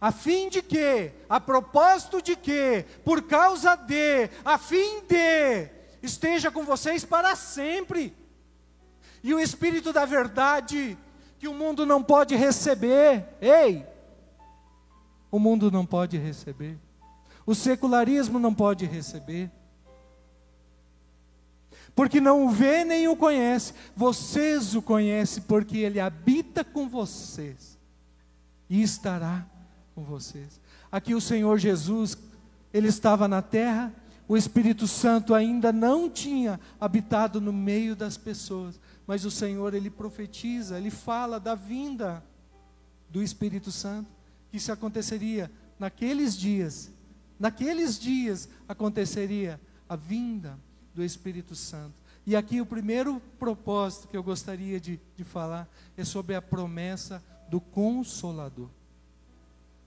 A 0.00 0.12
fim 0.12 0.48
de 0.48 0.62
que, 0.62 1.10
a 1.28 1.40
propósito 1.40 2.20
de 2.20 2.36
que, 2.36 2.84
por 3.04 3.22
causa 3.22 3.76
de, 3.76 4.28
a 4.44 4.58
fim 4.58 5.00
de, 5.08 5.68
esteja 6.02 6.50
com 6.50 6.64
vocês 6.64 7.04
para 7.04 7.34
sempre. 7.34 8.14
E 9.22 9.32
o 9.34 9.40
Espírito 9.40 9.92
da 9.92 10.04
Verdade, 10.04 10.96
que 11.38 11.48
o 11.48 11.54
mundo 11.54 11.84
não 11.84 12.02
pode 12.02 12.36
receber, 12.36 13.24
ei, 13.40 13.84
o 15.30 15.38
mundo 15.38 15.70
não 15.70 15.84
pode 15.84 16.16
receber, 16.16 16.78
o 17.44 17.54
secularismo 17.54 18.38
não 18.38 18.54
pode 18.54 18.84
receber 18.84 19.50
porque 21.96 22.20
não 22.20 22.44
o 22.44 22.50
vê 22.50 22.84
nem 22.84 23.08
o 23.08 23.16
conhece, 23.16 23.72
vocês 23.96 24.74
o 24.74 24.82
conhecem, 24.82 25.42
porque 25.44 25.78
ele 25.78 25.98
habita 25.98 26.62
com 26.62 26.86
vocês 26.86 27.78
e 28.68 28.82
estará 28.82 29.46
com 29.94 30.04
vocês. 30.04 30.60
Aqui 30.92 31.14
o 31.14 31.20
Senhor 31.22 31.56
Jesus, 31.56 32.18
ele 32.70 32.88
estava 32.88 33.26
na 33.26 33.40
terra, 33.40 33.94
o 34.28 34.36
Espírito 34.36 34.86
Santo 34.86 35.32
ainda 35.32 35.72
não 35.72 36.10
tinha 36.10 36.60
habitado 36.78 37.40
no 37.40 37.52
meio 37.52 37.96
das 37.96 38.18
pessoas, 38.18 38.78
mas 39.06 39.24
o 39.24 39.30
Senhor 39.30 39.72
ele 39.72 39.88
profetiza, 39.88 40.76
ele 40.76 40.90
fala 40.90 41.40
da 41.40 41.54
vinda 41.54 42.22
do 43.08 43.22
Espírito 43.22 43.72
Santo, 43.72 44.10
que 44.50 44.58
isso 44.58 44.70
aconteceria 44.70 45.50
naqueles 45.78 46.36
dias. 46.36 46.90
Naqueles 47.40 47.98
dias 47.98 48.50
aconteceria 48.68 49.58
a 49.88 49.96
vinda 49.96 50.58
do 50.96 51.04
Espírito 51.04 51.54
Santo. 51.54 51.94
E 52.26 52.34
aqui 52.34 52.60
o 52.60 52.66
primeiro 52.66 53.20
propósito 53.38 54.08
que 54.08 54.16
eu 54.16 54.22
gostaria 54.22 54.80
de, 54.80 54.98
de 55.14 55.22
falar 55.22 55.68
é 55.96 56.02
sobre 56.02 56.34
a 56.34 56.40
promessa 56.40 57.22
do 57.50 57.60
Consolador. 57.60 58.70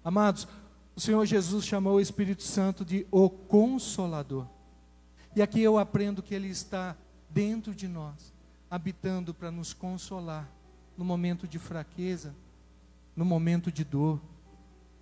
Amados, 0.03 0.47
o 0.95 1.01
Senhor 1.01 1.25
Jesus 1.25 1.65
chamou 1.65 1.95
o 1.95 1.99
Espírito 1.99 2.43
Santo 2.43 2.85
de 2.85 3.07
o 3.09 3.27
Consolador. 3.27 4.45
E 5.35 5.41
aqui 5.41 5.61
eu 5.61 5.79
aprendo 5.79 6.21
que 6.21 6.35
Ele 6.35 6.47
está 6.47 6.95
dentro 7.29 7.73
de 7.73 7.87
nós, 7.87 8.33
habitando 8.69 9.33
para 9.33 9.49
nos 9.49 9.73
consolar 9.73 10.47
no 10.95 11.03
momento 11.03 11.47
de 11.47 11.57
fraqueza, 11.57 12.35
no 13.15 13.25
momento 13.25 13.71
de 13.71 13.83
dor, 13.83 14.21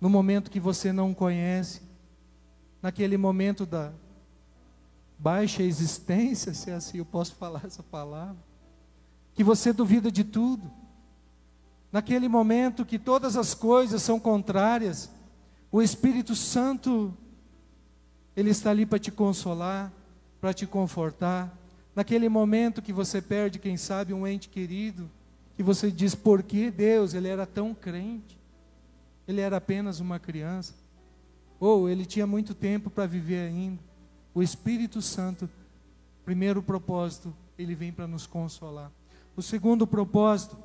no 0.00 0.08
momento 0.08 0.50
que 0.50 0.58
você 0.58 0.90
não 0.90 1.12
conhece, 1.12 1.82
naquele 2.80 3.16
momento 3.16 3.66
da 3.66 3.92
baixa 5.18 5.62
existência, 5.62 6.54
se 6.54 6.70
é 6.70 6.74
assim 6.74 6.98
eu 6.98 7.04
posso 7.04 7.34
falar 7.36 7.62
essa 7.64 7.82
palavra, 7.82 8.36
que 9.34 9.42
você 9.42 9.72
duvida 9.72 10.10
de 10.10 10.24
tudo, 10.24 10.70
naquele 11.90 12.28
momento 12.28 12.84
que 12.84 12.98
todas 12.98 13.36
as 13.36 13.54
coisas 13.54 14.02
são 14.02 14.20
contrárias, 14.20 15.10
o 15.70 15.82
Espírito 15.82 16.34
Santo, 16.34 17.14
ele 18.36 18.50
está 18.50 18.70
ali 18.70 18.86
para 18.86 18.98
te 18.98 19.10
consolar, 19.10 19.92
para 20.40 20.54
te 20.54 20.66
confortar, 20.66 21.56
naquele 21.94 22.28
momento 22.28 22.80
que 22.80 22.92
você 22.92 23.20
perde, 23.20 23.58
quem 23.58 23.76
sabe, 23.76 24.14
um 24.14 24.26
ente 24.26 24.48
querido, 24.48 25.10
que 25.56 25.62
você 25.62 25.90
diz, 25.90 26.14
por 26.14 26.42
que 26.42 26.70
Deus, 26.70 27.14
ele 27.14 27.28
era 27.28 27.44
tão 27.44 27.74
crente, 27.74 28.38
ele 29.26 29.40
era 29.40 29.56
apenas 29.56 29.98
uma 29.98 30.18
criança, 30.18 30.74
ou 31.58 31.88
ele 31.88 32.06
tinha 32.06 32.26
muito 32.26 32.54
tempo 32.54 32.88
para 32.88 33.06
viver 33.06 33.48
ainda. 33.48 33.87
O 34.34 34.42
Espírito 34.42 35.00
Santo, 35.00 35.48
primeiro 36.24 36.62
propósito, 36.62 37.34
ele 37.58 37.74
vem 37.74 37.92
para 37.92 38.06
nos 38.06 38.26
consolar. 38.26 38.92
O 39.36 39.42
segundo 39.42 39.86
propósito 39.86 40.56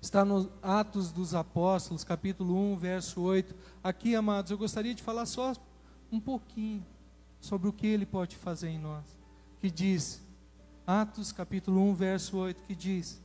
está 0.00 0.24
no 0.24 0.50
Atos 0.62 1.10
dos 1.10 1.34
Apóstolos, 1.34 2.04
capítulo 2.04 2.56
1, 2.72 2.76
verso 2.76 3.20
8. 3.20 3.54
Aqui, 3.82 4.14
amados, 4.14 4.50
eu 4.50 4.58
gostaria 4.58 4.94
de 4.94 5.02
falar 5.02 5.26
só 5.26 5.52
um 6.10 6.20
pouquinho 6.20 6.84
sobre 7.40 7.68
o 7.68 7.72
que 7.72 7.86
ele 7.86 8.06
pode 8.06 8.36
fazer 8.36 8.68
em 8.68 8.78
nós. 8.78 9.04
Que 9.60 9.70
diz, 9.70 10.20
Atos 10.86 11.32
capítulo 11.32 11.80
1, 11.90 11.94
verso 11.94 12.36
8, 12.36 12.62
que 12.66 12.74
diz: 12.74 13.20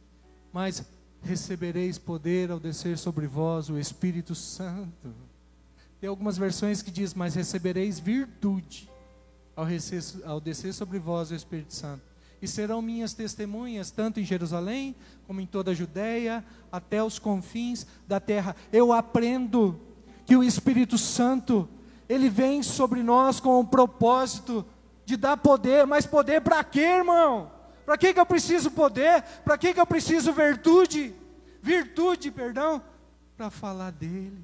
Mas 0.53 0.83
recebereis 1.21 1.97
poder 1.97 2.51
ao 2.51 2.59
descer 2.59 2.97
sobre 2.97 3.27
vós 3.27 3.69
o 3.69 3.77
Espírito 3.77 4.33
Santo. 4.33 5.13
Tem 5.99 6.09
algumas 6.09 6.37
versões 6.37 6.81
que 6.81 6.91
diz: 6.91 7.13
Mas 7.13 7.35
recebereis 7.35 7.99
virtude 7.99 8.89
ao, 9.59 9.65
descer, 9.65 10.03
ao 10.25 10.39
descer 10.39 10.73
sobre 10.73 10.97
vós 10.99 11.31
o 11.31 11.35
Espírito 11.35 11.73
Santo. 11.73 12.03
E 12.41 12.47
serão 12.47 12.81
minhas 12.81 13.13
testemunhas, 13.13 13.91
tanto 13.91 14.19
em 14.19 14.23
Jerusalém, 14.23 14.95
como 15.27 15.41
em 15.41 15.45
toda 15.45 15.71
a 15.71 15.73
Judéia, 15.73 16.43
até 16.71 17.03
os 17.03 17.19
confins 17.19 17.85
da 18.07 18.19
terra. 18.19 18.55
Eu 18.71 18.93
aprendo 18.93 19.77
que 20.25 20.37
o 20.37 20.43
Espírito 20.43 20.97
Santo, 20.97 21.67
ele 22.07 22.29
vem 22.29 22.63
sobre 22.63 23.03
nós 23.03 23.41
com 23.41 23.59
o 23.59 23.67
propósito 23.67 24.65
de 25.05 25.17
dar 25.17 25.35
poder, 25.35 25.85
mas 25.85 26.05
poder 26.05 26.39
para 26.39 26.63
quê, 26.63 26.79
irmão? 26.79 27.51
Para 27.85 27.97
que, 27.97 28.13
que 28.13 28.19
eu 28.19 28.25
preciso 28.25 28.71
poder? 28.71 29.21
Para 29.43 29.57
que, 29.57 29.73
que 29.73 29.79
eu 29.79 29.85
preciso 29.85 30.31
virtude? 30.31 31.13
Virtude, 31.61 32.31
perdão, 32.31 32.81
para 33.35 33.49
falar 33.49 33.91
dele, 33.91 34.41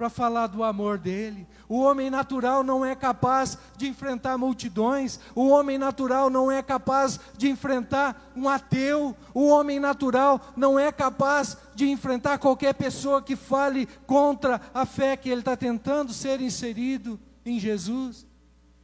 para 0.00 0.08
falar 0.08 0.46
do 0.46 0.64
amor 0.64 0.96
dele. 0.96 1.46
O 1.68 1.78
homem 1.78 2.08
natural 2.08 2.64
não 2.64 2.82
é 2.82 2.94
capaz 2.94 3.58
de 3.76 3.86
enfrentar 3.86 4.38
multidões, 4.38 5.20
o 5.34 5.48
homem 5.48 5.76
natural 5.76 6.30
não 6.30 6.50
é 6.50 6.62
capaz 6.62 7.20
de 7.36 7.50
enfrentar 7.50 8.32
um 8.34 8.48
ateu, 8.48 9.14
o 9.34 9.46
homem 9.48 9.78
natural 9.78 10.40
não 10.56 10.78
é 10.78 10.90
capaz 10.90 11.54
de 11.74 11.86
enfrentar 11.90 12.38
qualquer 12.38 12.72
pessoa 12.72 13.20
que 13.20 13.36
fale 13.36 13.86
contra 14.06 14.58
a 14.72 14.86
fé 14.86 15.18
que 15.18 15.28
ele 15.28 15.42
está 15.42 15.54
tentando 15.54 16.14
ser 16.14 16.40
inserido 16.40 17.20
em 17.44 17.60
Jesus. 17.60 18.26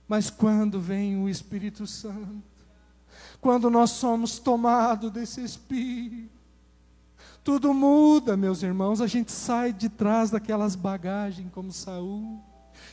Mas 0.07 0.29
quando 0.29 0.79
vem 0.79 1.17
o 1.17 1.31
Espírito 1.31 1.87
Santo, 1.87 2.43
quando 3.41 3.71
nós 3.71 3.89
somos 3.89 4.39
tomados 4.39 5.11
desse 5.11 5.43
Espírito, 5.43 6.36
tudo 7.47 7.73
muda, 7.73 8.37
meus 8.37 8.65
irmãos. 8.65 9.01
A 9.01 9.07
gente 9.07 9.31
sai 9.31 9.73
de 9.73 9.89
trás 9.89 10.33
daquelas 10.33 10.75
bagagens 10.75 11.49
como 11.53 11.73
Saul. 11.73 12.43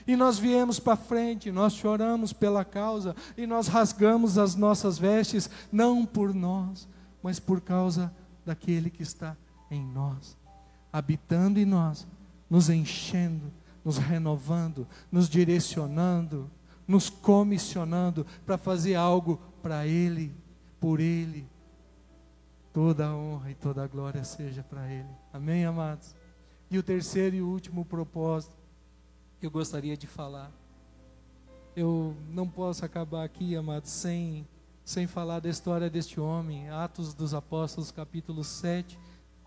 E 0.06 0.16
nós 0.16 0.38
viemos 0.38 0.80
para 0.80 0.96
frente, 0.96 1.52
nós 1.52 1.74
choramos 1.74 2.32
pela 2.32 2.64
causa 2.64 3.16
e 3.36 3.48
nós 3.48 3.68
rasgamos 3.68 4.38
as 4.38 4.54
nossas 4.54 5.00
vestes, 5.00 5.50
não 5.72 6.06
por 6.06 6.36
nós, 6.36 6.88
mas 7.24 7.40
por 7.40 7.62
causa 7.62 8.14
daquele 8.46 8.92
que 8.92 9.02
está 9.02 9.36
em 9.72 9.84
nós, 9.84 10.38
habitando 10.92 11.60
em 11.60 11.66
nós, 11.66 12.06
nos 12.48 12.70
enchendo, 12.70 13.52
nos 13.84 13.98
renovando, 13.98 14.88
nos 15.12 15.28
direcionando, 15.28 16.48
nos 16.88 17.10
comissionando 17.10 18.24
para 18.46 18.60
fazer 18.60 18.94
algo 18.94 19.42
para 19.64 19.88
Ele, 19.88 20.32
por 20.80 21.00
Ele. 21.00 21.48
Toda 22.74 23.06
a 23.06 23.16
honra 23.16 23.52
e 23.52 23.54
toda 23.54 23.84
a 23.84 23.88
glória 23.88 24.24
seja 24.24 24.64
para 24.64 24.92
Ele. 24.92 25.08
Amém, 25.32 25.64
amados? 25.64 26.16
E 26.72 26.78
o 26.80 26.82
terceiro 26.82 27.36
e 27.36 27.42
último 27.42 27.86
propósito 27.86 28.58
que 29.40 29.46
eu 29.46 29.52
gostaria 29.52 29.96
de 29.96 30.08
falar. 30.08 30.52
Eu 31.76 32.16
não 32.32 32.50
posso 32.50 32.84
acabar 32.84 33.24
aqui, 33.24 33.56
amados, 33.56 33.92
sem, 33.92 34.48
sem 34.84 35.06
falar 35.06 35.40
da 35.40 35.50
história 35.50 35.88
deste 35.88 36.20
homem. 36.20 36.68
Atos 36.72 37.14
dos 37.14 37.36
Apóstolos, 37.36 37.92
capítulo 37.92 38.44
7, 38.44 38.98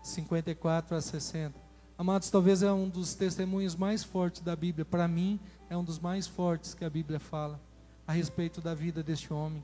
54 0.01 0.95
a 0.95 1.01
60. 1.01 1.59
Amados, 1.97 2.29
talvez 2.29 2.63
é 2.63 2.71
um 2.71 2.87
dos 2.87 3.13
testemunhos 3.13 3.75
mais 3.75 4.05
fortes 4.05 4.41
da 4.41 4.55
Bíblia. 4.55 4.85
Para 4.85 5.05
mim, 5.05 5.37
é 5.69 5.75
um 5.75 5.83
dos 5.83 5.99
mais 5.99 6.27
fortes 6.27 6.73
que 6.73 6.85
a 6.85 6.89
Bíblia 6.89 7.19
fala 7.19 7.59
a 8.07 8.13
respeito 8.13 8.61
da 8.61 8.73
vida 8.73 9.03
deste 9.03 9.33
homem. 9.33 9.61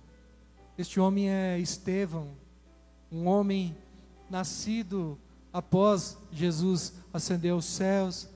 Este 0.78 1.00
homem 1.00 1.30
é 1.30 1.58
Estevão, 1.60 2.43
um 3.14 3.28
homem 3.28 3.78
nascido 4.28 5.20
após 5.54 6.18
Jesus 6.32 6.94
ascender 7.14 7.54
aos 7.54 7.66
céus. 7.66 8.28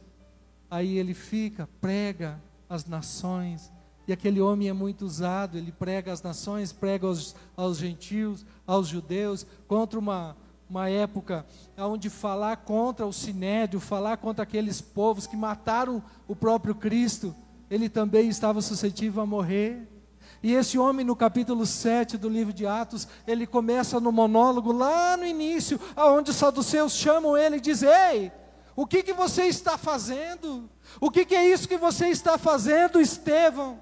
Aí 0.70 0.98
ele 0.98 1.16
fica, 1.16 1.68
prega 1.82 2.40
às 2.70 2.86
nações. 2.86 3.72
E 4.08 4.14
aquele 4.14 4.40
homem 4.40 4.70
é 4.70 4.74
muito 4.74 5.04
usado, 5.04 5.58
ele 5.58 5.72
prega 5.72 6.14
às 6.14 6.22
nações, 6.22 6.72
prega 6.72 7.08
aos, 7.08 7.36
aos 7.58 7.78
gentios, 7.78 8.46
aos 8.66 8.88
judeus, 8.88 9.46
contra 9.68 9.98
uma, 10.00 10.38
uma 10.70 10.88
época 10.90 11.46
onde 11.78 12.10
falar 12.10 12.58
contra 12.58 13.06
o 13.06 13.12
sinédrio, 13.12 13.80
falar 13.80 14.18
contra 14.18 14.44
aqueles 14.44 14.80
povos 14.80 15.26
que 15.26 15.36
mataram 15.36 16.02
o 16.28 16.36
próprio 16.36 16.76
Cristo, 16.76 17.36
ele 17.70 17.90
também 17.90 18.30
estava 18.30 18.62
suscetível 18.62 19.24
a 19.24 19.26
morrer. 19.26 19.97
E 20.42 20.54
esse 20.54 20.78
homem, 20.78 21.06
no 21.06 21.16
capítulo 21.16 21.66
7 21.66 22.18
do 22.18 22.30
livro 22.30 22.54
de 22.54 22.66
Atos, 22.66 23.08
ele 23.26 23.48
começa 23.48 24.00
no 24.00 24.12
monólogo 24.12 24.72
lá 24.72 25.18
no 25.18 25.26
início, 25.26 25.80
aonde 25.96 26.32
os 26.32 26.38
saduceus 26.38 26.94
chamam 26.94 27.38
ele 27.38 27.58
e 27.58 27.62
dizem: 27.62 27.90
Ei, 27.90 28.32
o 28.76 28.86
que, 28.86 29.02
que 29.02 29.14
você 29.14 29.46
está 29.46 29.78
fazendo? 29.78 30.70
O 31.02 31.10
que, 31.10 31.26
que 31.26 31.36
é 31.36 31.48
isso 31.52 31.68
que 31.68 31.78
você 31.78 32.10
está 32.10 32.38
fazendo, 32.38 33.02
Estevão? 33.02 33.82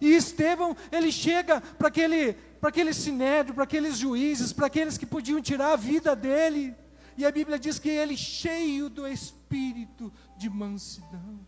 E 0.00 0.12
Estevão, 0.14 0.76
ele 0.90 1.12
chega 1.12 1.60
para 1.60 1.88
aquele, 1.88 2.34
para 2.60 2.68
aquele 2.68 2.92
sinédrio, 2.92 3.54
para 3.54 3.64
aqueles 3.64 3.96
juízes, 3.96 4.52
para 4.52 4.66
aqueles 4.66 4.98
que 4.98 5.06
podiam 5.06 5.40
tirar 5.40 5.72
a 5.72 5.76
vida 5.76 6.16
dele. 6.16 6.74
E 7.16 7.24
a 7.24 7.30
Bíblia 7.30 7.58
diz 7.58 7.78
que 7.78 7.88
ele, 7.88 8.16
cheio 8.16 8.88
do 8.88 9.06
espírito 9.06 10.12
de 10.36 10.50
mansidão, 10.50 11.46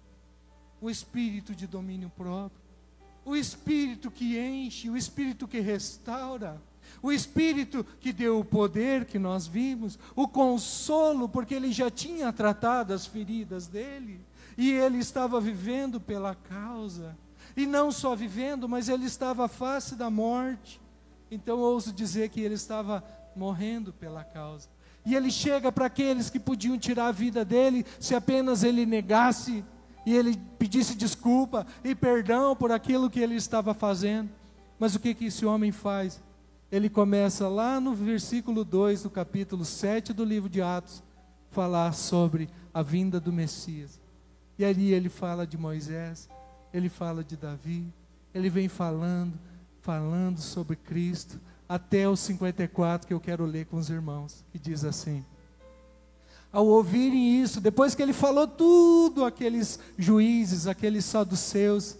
o 0.80 0.88
espírito 0.88 1.54
de 1.54 1.66
domínio 1.66 2.10
próprio, 2.10 2.65
o 3.26 3.34
Espírito 3.34 4.08
que 4.08 4.38
enche, 4.38 4.88
o 4.88 4.96
Espírito 4.96 5.48
que 5.48 5.58
restaura, 5.58 6.62
o 7.02 7.10
Espírito 7.10 7.84
que 8.00 8.12
deu 8.12 8.38
o 8.38 8.44
poder 8.44 9.04
que 9.04 9.18
nós 9.18 9.48
vimos, 9.48 9.98
o 10.14 10.28
consolo, 10.28 11.28
porque 11.28 11.52
ele 11.52 11.72
já 11.72 11.90
tinha 11.90 12.32
tratado 12.32 12.94
as 12.94 13.04
feridas 13.04 13.66
dele, 13.66 14.20
e 14.56 14.70
ele 14.70 14.98
estava 14.98 15.40
vivendo 15.40 16.00
pela 16.00 16.36
causa, 16.36 17.18
e 17.56 17.66
não 17.66 17.90
só 17.90 18.14
vivendo, 18.14 18.68
mas 18.68 18.88
ele 18.88 19.06
estava 19.06 19.46
à 19.46 19.48
face 19.48 19.96
da 19.96 20.08
morte. 20.08 20.80
Então 21.28 21.58
ouso 21.58 21.92
dizer 21.92 22.28
que 22.28 22.40
ele 22.40 22.54
estava 22.54 23.02
morrendo 23.34 23.92
pela 23.92 24.22
causa. 24.22 24.68
E 25.04 25.16
ele 25.16 25.30
chega 25.30 25.72
para 25.72 25.86
aqueles 25.86 26.30
que 26.30 26.38
podiam 26.38 26.78
tirar 26.78 27.08
a 27.08 27.12
vida 27.12 27.44
dele 27.44 27.84
se 27.98 28.14
apenas 28.14 28.62
ele 28.62 28.86
negasse 28.86 29.64
e 30.06 30.14
ele 30.14 30.36
pedisse 30.56 30.94
desculpa 30.94 31.66
e 31.82 31.92
perdão 31.92 32.54
por 32.54 32.70
aquilo 32.70 33.10
que 33.10 33.18
ele 33.18 33.34
estava 33.34 33.74
fazendo. 33.74 34.30
Mas 34.78 34.94
o 34.94 35.00
que, 35.00 35.12
que 35.12 35.24
esse 35.24 35.44
homem 35.44 35.72
faz? 35.72 36.22
Ele 36.70 36.88
começa 36.88 37.48
lá 37.48 37.80
no 37.80 37.92
versículo 37.92 38.64
2 38.64 39.02
do 39.02 39.10
capítulo 39.10 39.64
7 39.64 40.12
do 40.12 40.24
livro 40.24 40.48
de 40.48 40.62
Atos, 40.62 41.02
falar 41.50 41.92
sobre 41.92 42.48
a 42.72 42.82
vinda 42.82 43.18
do 43.18 43.32
Messias. 43.32 44.00
E 44.56 44.64
ali 44.64 44.92
ele 44.92 45.08
fala 45.08 45.44
de 45.44 45.58
Moisés, 45.58 46.28
ele 46.72 46.88
fala 46.88 47.24
de 47.24 47.36
Davi, 47.36 47.92
ele 48.32 48.48
vem 48.48 48.68
falando, 48.68 49.34
falando 49.80 50.38
sobre 50.40 50.76
Cristo, 50.76 51.40
até 51.68 52.08
os 52.08 52.20
54 52.20 53.08
que 53.08 53.14
eu 53.14 53.20
quero 53.20 53.44
ler 53.44 53.66
com 53.66 53.76
os 53.76 53.90
irmãos, 53.90 54.44
que 54.52 54.58
diz 54.58 54.84
assim: 54.84 55.24
ao 56.52 56.66
ouvirem 56.66 57.42
isso, 57.42 57.60
depois 57.60 57.94
que 57.94 58.02
ele 58.02 58.12
falou 58.12 58.46
tudo 58.46 59.24
aqueles 59.24 59.78
juízes, 59.98 60.66
aqueles 60.66 61.04
saduceus, 61.04 61.96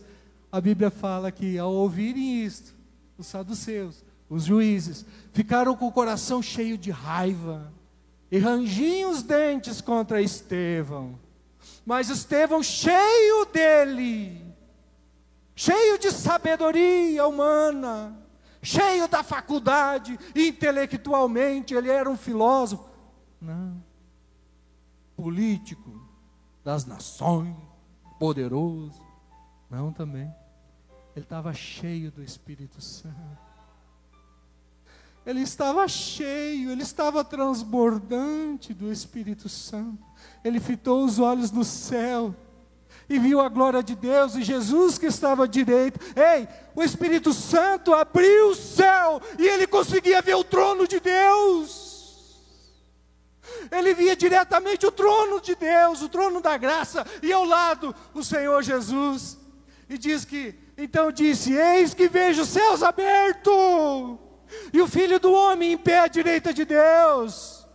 a 0.51 0.61
Bíblia 0.61 0.91
fala 0.91 1.31
que 1.31 1.59
ao 1.59 1.73
ouvirem 1.73 2.45
isto, 2.45 2.75
os 3.19 3.27
saduceus, 3.27 4.05
os 4.29 4.45
juízes, 4.45 5.05
ficaram 5.33 5.77
com 5.77 5.87
o 5.87 5.93
coração 5.93 6.41
cheio 6.43 6.79
de 6.79 6.91
raiva 6.91 7.73
e 8.31 8.39
rangiam 8.39 9.11
os 9.11 9.23
dentes 9.23 9.81
contra 9.81 10.23
Estevão. 10.23 11.19
Mas 11.85 12.11
Estevão, 12.11 12.63
cheio 12.63 13.45
dele, 13.53 14.43
cheio 15.55 15.99
de 15.99 16.11
sabedoria 16.11 17.27
humana, 17.27 18.17
cheio 18.63 19.07
da 19.07 19.23
faculdade, 19.23 20.19
intelectualmente, 20.35 21.75
ele 21.75 21.91
era 21.91 22.11
um 22.11 22.17
filósofo. 22.17 22.85
Não. 23.41 23.86
Político 25.17 26.01
das 26.63 26.85
nações, 26.85 27.57
poderoso. 28.19 29.03
Não 29.71 29.93
também. 29.93 30.33
Ele 31.15 31.25
estava 31.25 31.53
cheio 31.53 32.11
do 32.11 32.23
Espírito 32.23 32.81
Santo. 32.81 33.47
Ele 35.25 35.41
estava 35.41 35.89
cheio, 35.89 36.71
ele 36.71 36.83
estava 36.83 37.25
transbordante 37.25 38.73
do 38.73 38.93
Espírito 38.93 39.49
Santo. 39.49 40.05
Ele 40.45 40.61
fitou 40.61 41.05
os 41.05 41.19
olhos 41.19 41.51
no 41.51 41.65
céu 41.65 42.35
e 43.09 43.19
viu 43.19 43.41
a 43.41 43.49
glória 43.49 43.83
de 43.83 43.95
Deus 43.95 44.35
e 44.35 44.43
Jesus 44.43 44.99
que 44.99 45.07
estava 45.07 45.45
à 45.45 45.47
direita. 45.47 45.99
Ei, 46.15 46.47
o 46.75 46.83
Espírito 46.83 47.33
Santo 47.33 47.93
abriu 47.93 48.51
o 48.51 48.55
céu 48.55 49.21
e 49.39 49.47
ele 49.47 49.67
conseguia 49.67 50.23
ver 50.23 50.35
o 50.35 50.45
trono 50.45 50.87
de 50.87 51.01
Deus. 51.01 51.86
Diretamente 54.17 54.87
o 54.87 54.93
trono 54.93 55.41
de 55.41 55.55
Deus, 55.55 56.03
o 56.03 56.09
trono 56.09 56.41
da 56.41 56.57
graça, 56.57 57.07
e 57.23 57.33
ao 57.33 57.45
lado 57.45 57.95
o 58.15 58.23
Senhor 58.23 58.63
Jesus. 58.63 59.39
E 59.89 59.97
diz 59.97 60.25
que, 60.25 60.55
então 60.77 61.13
disse: 61.13 61.53
Eis 61.55 61.95
que 61.95 62.09
vejo 62.09 62.43
os 62.43 62.49
céus 62.49 62.83
abertos, 62.83 64.19
e 64.73 64.81
o 64.81 64.87
filho 64.87 65.21
do 65.21 65.33
homem 65.33 65.73
em 65.73 65.79
pé 65.79 66.01
à 66.01 66.07
direita 66.07 66.53
de 66.53 66.65
Deus. 66.65 67.67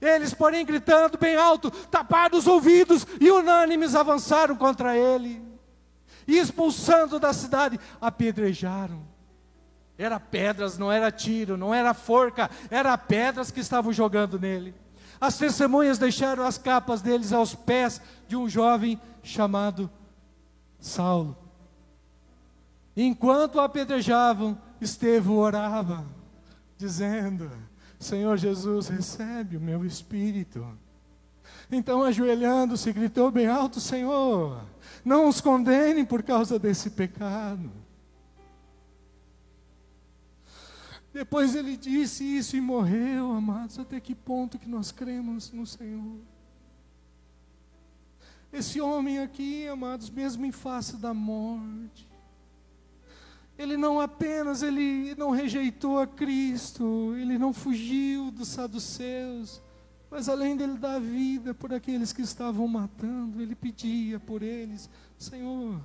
Eles, 0.00 0.34
porém, 0.34 0.64
gritando 0.64 1.18
bem 1.18 1.36
alto, 1.36 1.70
taparam 1.70 2.38
os 2.38 2.46
ouvidos 2.46 3.06
e 3.20 3.30
unânimes 3.30 3.94
avançaram 3.94 4.54
contra 4.54 4.96
ele. 4.96 5.42
E 6.28 6.38
expulsando 6.38 7.18
da 7.18 7.32
cidade, 7.32 7.80
apedrejaram. 8.00 9.06
Era 9.98 10.20
pedras, 10.20 10.76
não 10.76 10.92
era 10.92 11.10
tiro, 11.10 11.56
não 11.56 11.74
era 11.74 11.94
forca, 11.94 12.50
era 12.70 12.96
pedras 12.98 13.50
que 13.50 13.60
estavam 13.60 13.92
jogando 13.92 14.38
nele. 14.38 14.74
As 15.20 15.38
testemunhas 15.38 15.98
deixaram 15.98 16.44
as 16.44 16.58
capas 16.58 17.00
deles 17.02 17.32
aos 17.32 17.54
pés 17.54 18.00
de 18.28 18.36
um 18.36 18.48
jovem 18.48 19.00
chamado 19.22 19.90
Saulo. 20.78 21.36
Enquanto 22.96 23.60
apedrejavam, 23.60 24.58
Estevão 24.80 25.36
orava, 25.36 26.04
dizendo: 26.76 27.50
Senhor 27.98 28.36
Jesus, 28.36 28.88
recebe 28.88 29.56
o 29.56 29.60
meu 29.60 29.84
espírito. 29.84 30.66
Então, 31.70 32.02
ajoelhando-se, 32.02 32.92
gritou 32.92 33.30
bem 33.30 33.46
alto: 33.46 33.80
Senhor, 33.80 34.62
não 35.04 35.28
os 35.28 35.40
condene 35.40 36.04
por 36.04 36.22
causa 36.22 36.58
desse 36.58 36.90
pecado. 36.90 37.70
Depois 41.16 41.54
ele 41.54 41.78
disse 41.78 42.22
isso 42.22 42.58
e 42.58 42.60
morreu, 42.60 43.32
amados. 43.32 43.78
Até 43.78 43.98
que 43.98 44.14
ponto 44.14 44.58
que 44.58 44.68
nós 44.68 44.92
cremos 44.92 45.50
no 45.50 45.66
Senhor? 45.66 46.18
Esse 48.52 48.82
homem 48.82 49.20
aqui, 49.20 49.66
amados, 49.66 50.10
mesmo 50.10 50.44
em 50.44 50.52
face 50.52 50.98
da 50.98 51.14
morte, 51.14 52.06
ele 53.56 53.78
não 53.78 53.98
apenas 53.98 54.62
ele 54.62 55.14
não 55.14 55.30
rejeitou 55.30 55.98
a 55.98 56.06
Cristo, 56.06 57.14
ele 57.16 57.38
não 57.38 57.50
fugiu 57.50 58.30
dos 58.30 58.48
saduceus, 58.48 59.62
mas 60.10 60.28
além 60.28 60.54
dele 60.54 60.76
dar 60.76 61.00
vida 61.00 61.54
por 61.54 61.72
aqueles 61.72 62.12
que 62.12 62.20
estavam 62.20 62.68
matando, 62.68 63.40
ele 63.40 63.54
pedia 63.54 64.20
por 64.20 64.42
eles, 64.42 64.90
Senhor, 65.16 65.80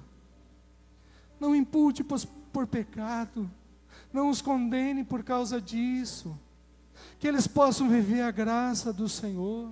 não 1.40 1.56
impute 1.56 2.04
por, 2.04 2.20
por 2.52 2.68
pecado, 2.68 3.50
não 4.14 4.30
os 4.30 4.42
condene 4.42 5.04
por 5.04 5.24
causa 5.24 5.62
disso, 5.62 6.38
que 7.20 7.28
eles 7.28 7.48
possam 7.48 7.88
viver 7.88 8.22
a 8.22 8.32
graça 8.32 8.92
do 8.92 9.08
Senhor. 9.08 9.72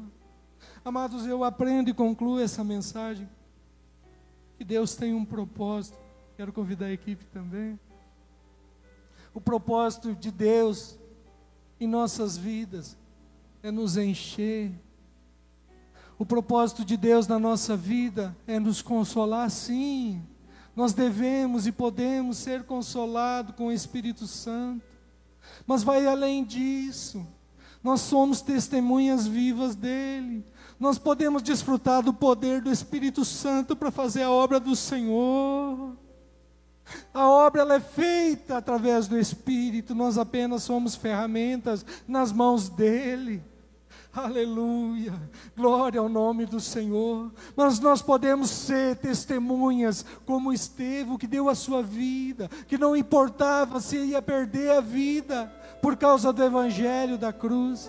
Amados, 0.84 1.26
eu 1.26 1.44
aprendo 1.44 1.90
e 1.90 1.94
concluo 1.94 2.40
essa 2.40 2.64
mensagem, 2.64 3.30
que 4.58 4.64
Deus 4.64 4.96
tem 4.96 5.14
um 5.14 5.26
propósito, 5.26 5.98
quero 6.36 6.54
convidar 6.54 6.88
a 6.88 6.92
equipe 6.92 7.26
também 7.26 7.80
o 9.34 9.42
propósito 9.42 10.14
de 10.16 10.32
Deus 10.32 10.98
em 11.80 11.88
nossas 11.88 12.38
vidas 12.38 12.98
é 13.62 13.72
nos 13.72 13.98
encher. 13.98 14.72
O 16.18 16.26
propósito 16.26 16.84
de 16.84 16.98
Deus 16.98 17.28
na 17.28 17.40
nossa 17.40 17.78
vida 17.78 18.36
é 18.46 18.60
nos 18.60 18.82
consolar, 18.82 19.50
sim. 19.50 20.22
Nós 20.80 20.94
devemos 20.94 21.68
e 21.68 21.74
podemos 21.74 22.38
ser 22.38 22.64
consolados 22.64 23.54
com 23.54 23.68
o 23.68 23.72
Espírito 23.74 24.26
Santo. 24.26 24.82
Mas 25.68 25.84
vai 25.84 26.08
além 26.08 26.42
disso. 26.42 27.28
Nós 27.84 28.00
somos 28.00 28.42
testemunhas 28.42 29.28
vivas 29.28 29.76
dele. 29.76 30.42
Nós 30.80 30.98
podemos 30.98 31.44
desfrutar 31.44 32.02
do 32.02 32.14
poder 32.14 32.62
do 32.62 32.72
Espírito 32.72 33.26
Santo 33.26 33.76
para 33.76 33.92
fazer 33.92 34.24
a 34.24 34.32
obra 34.32 34.58
do 34.58 34.74
Senhor. 34.74 35.98
A 37.14 37.28
obra 37.28 37.64
ela 37.64 37.76
é 37.76 37.82
feita 37.82 38.56
através 38.56 39.06
do 39.06 39.20
Espírito, 39.20 39.94
nós 39.94 40.18
apenas 40.18 40.64
somos 40.64 40.96
ferramentas 40.96 41.86
nas 42.08 42.32
mãos 42.32 42.70
dEle. 42.70 43.44
Aleluia, 44.26 45.14
glória 45.56 46.02
ao 46.02 46.10
nome 46.10 46.46
do 46.46 46.60
Senhor. 46.60 47.32
Mas 47.56 47.80
nós 47.80 48.02
podemos 48.02 48.50
ser 48.50 48.98
testemunhas, 48.98 50.06
como 50.26 50.52
Estevão, 50.52 51.18
que 51.18 51.26
deu 51.26 51.48
a 51.48 51.56
sua 51.56 51.82
vida, 51.82 52.50
que 52.68 52.78
não 52.78 52.98
importava 52.98 53.80
se 53.80 53.98
ia 53.98 54.22
perder 54.22 54.72
a 54.72 54.82
vida 54.82 55.46
por 55.82 55.96
causa 55.96 56.34
do 56.34 56.44
Evangelho 56.44 57.18
da 57.18 57.32
cruz. 57.32 57.88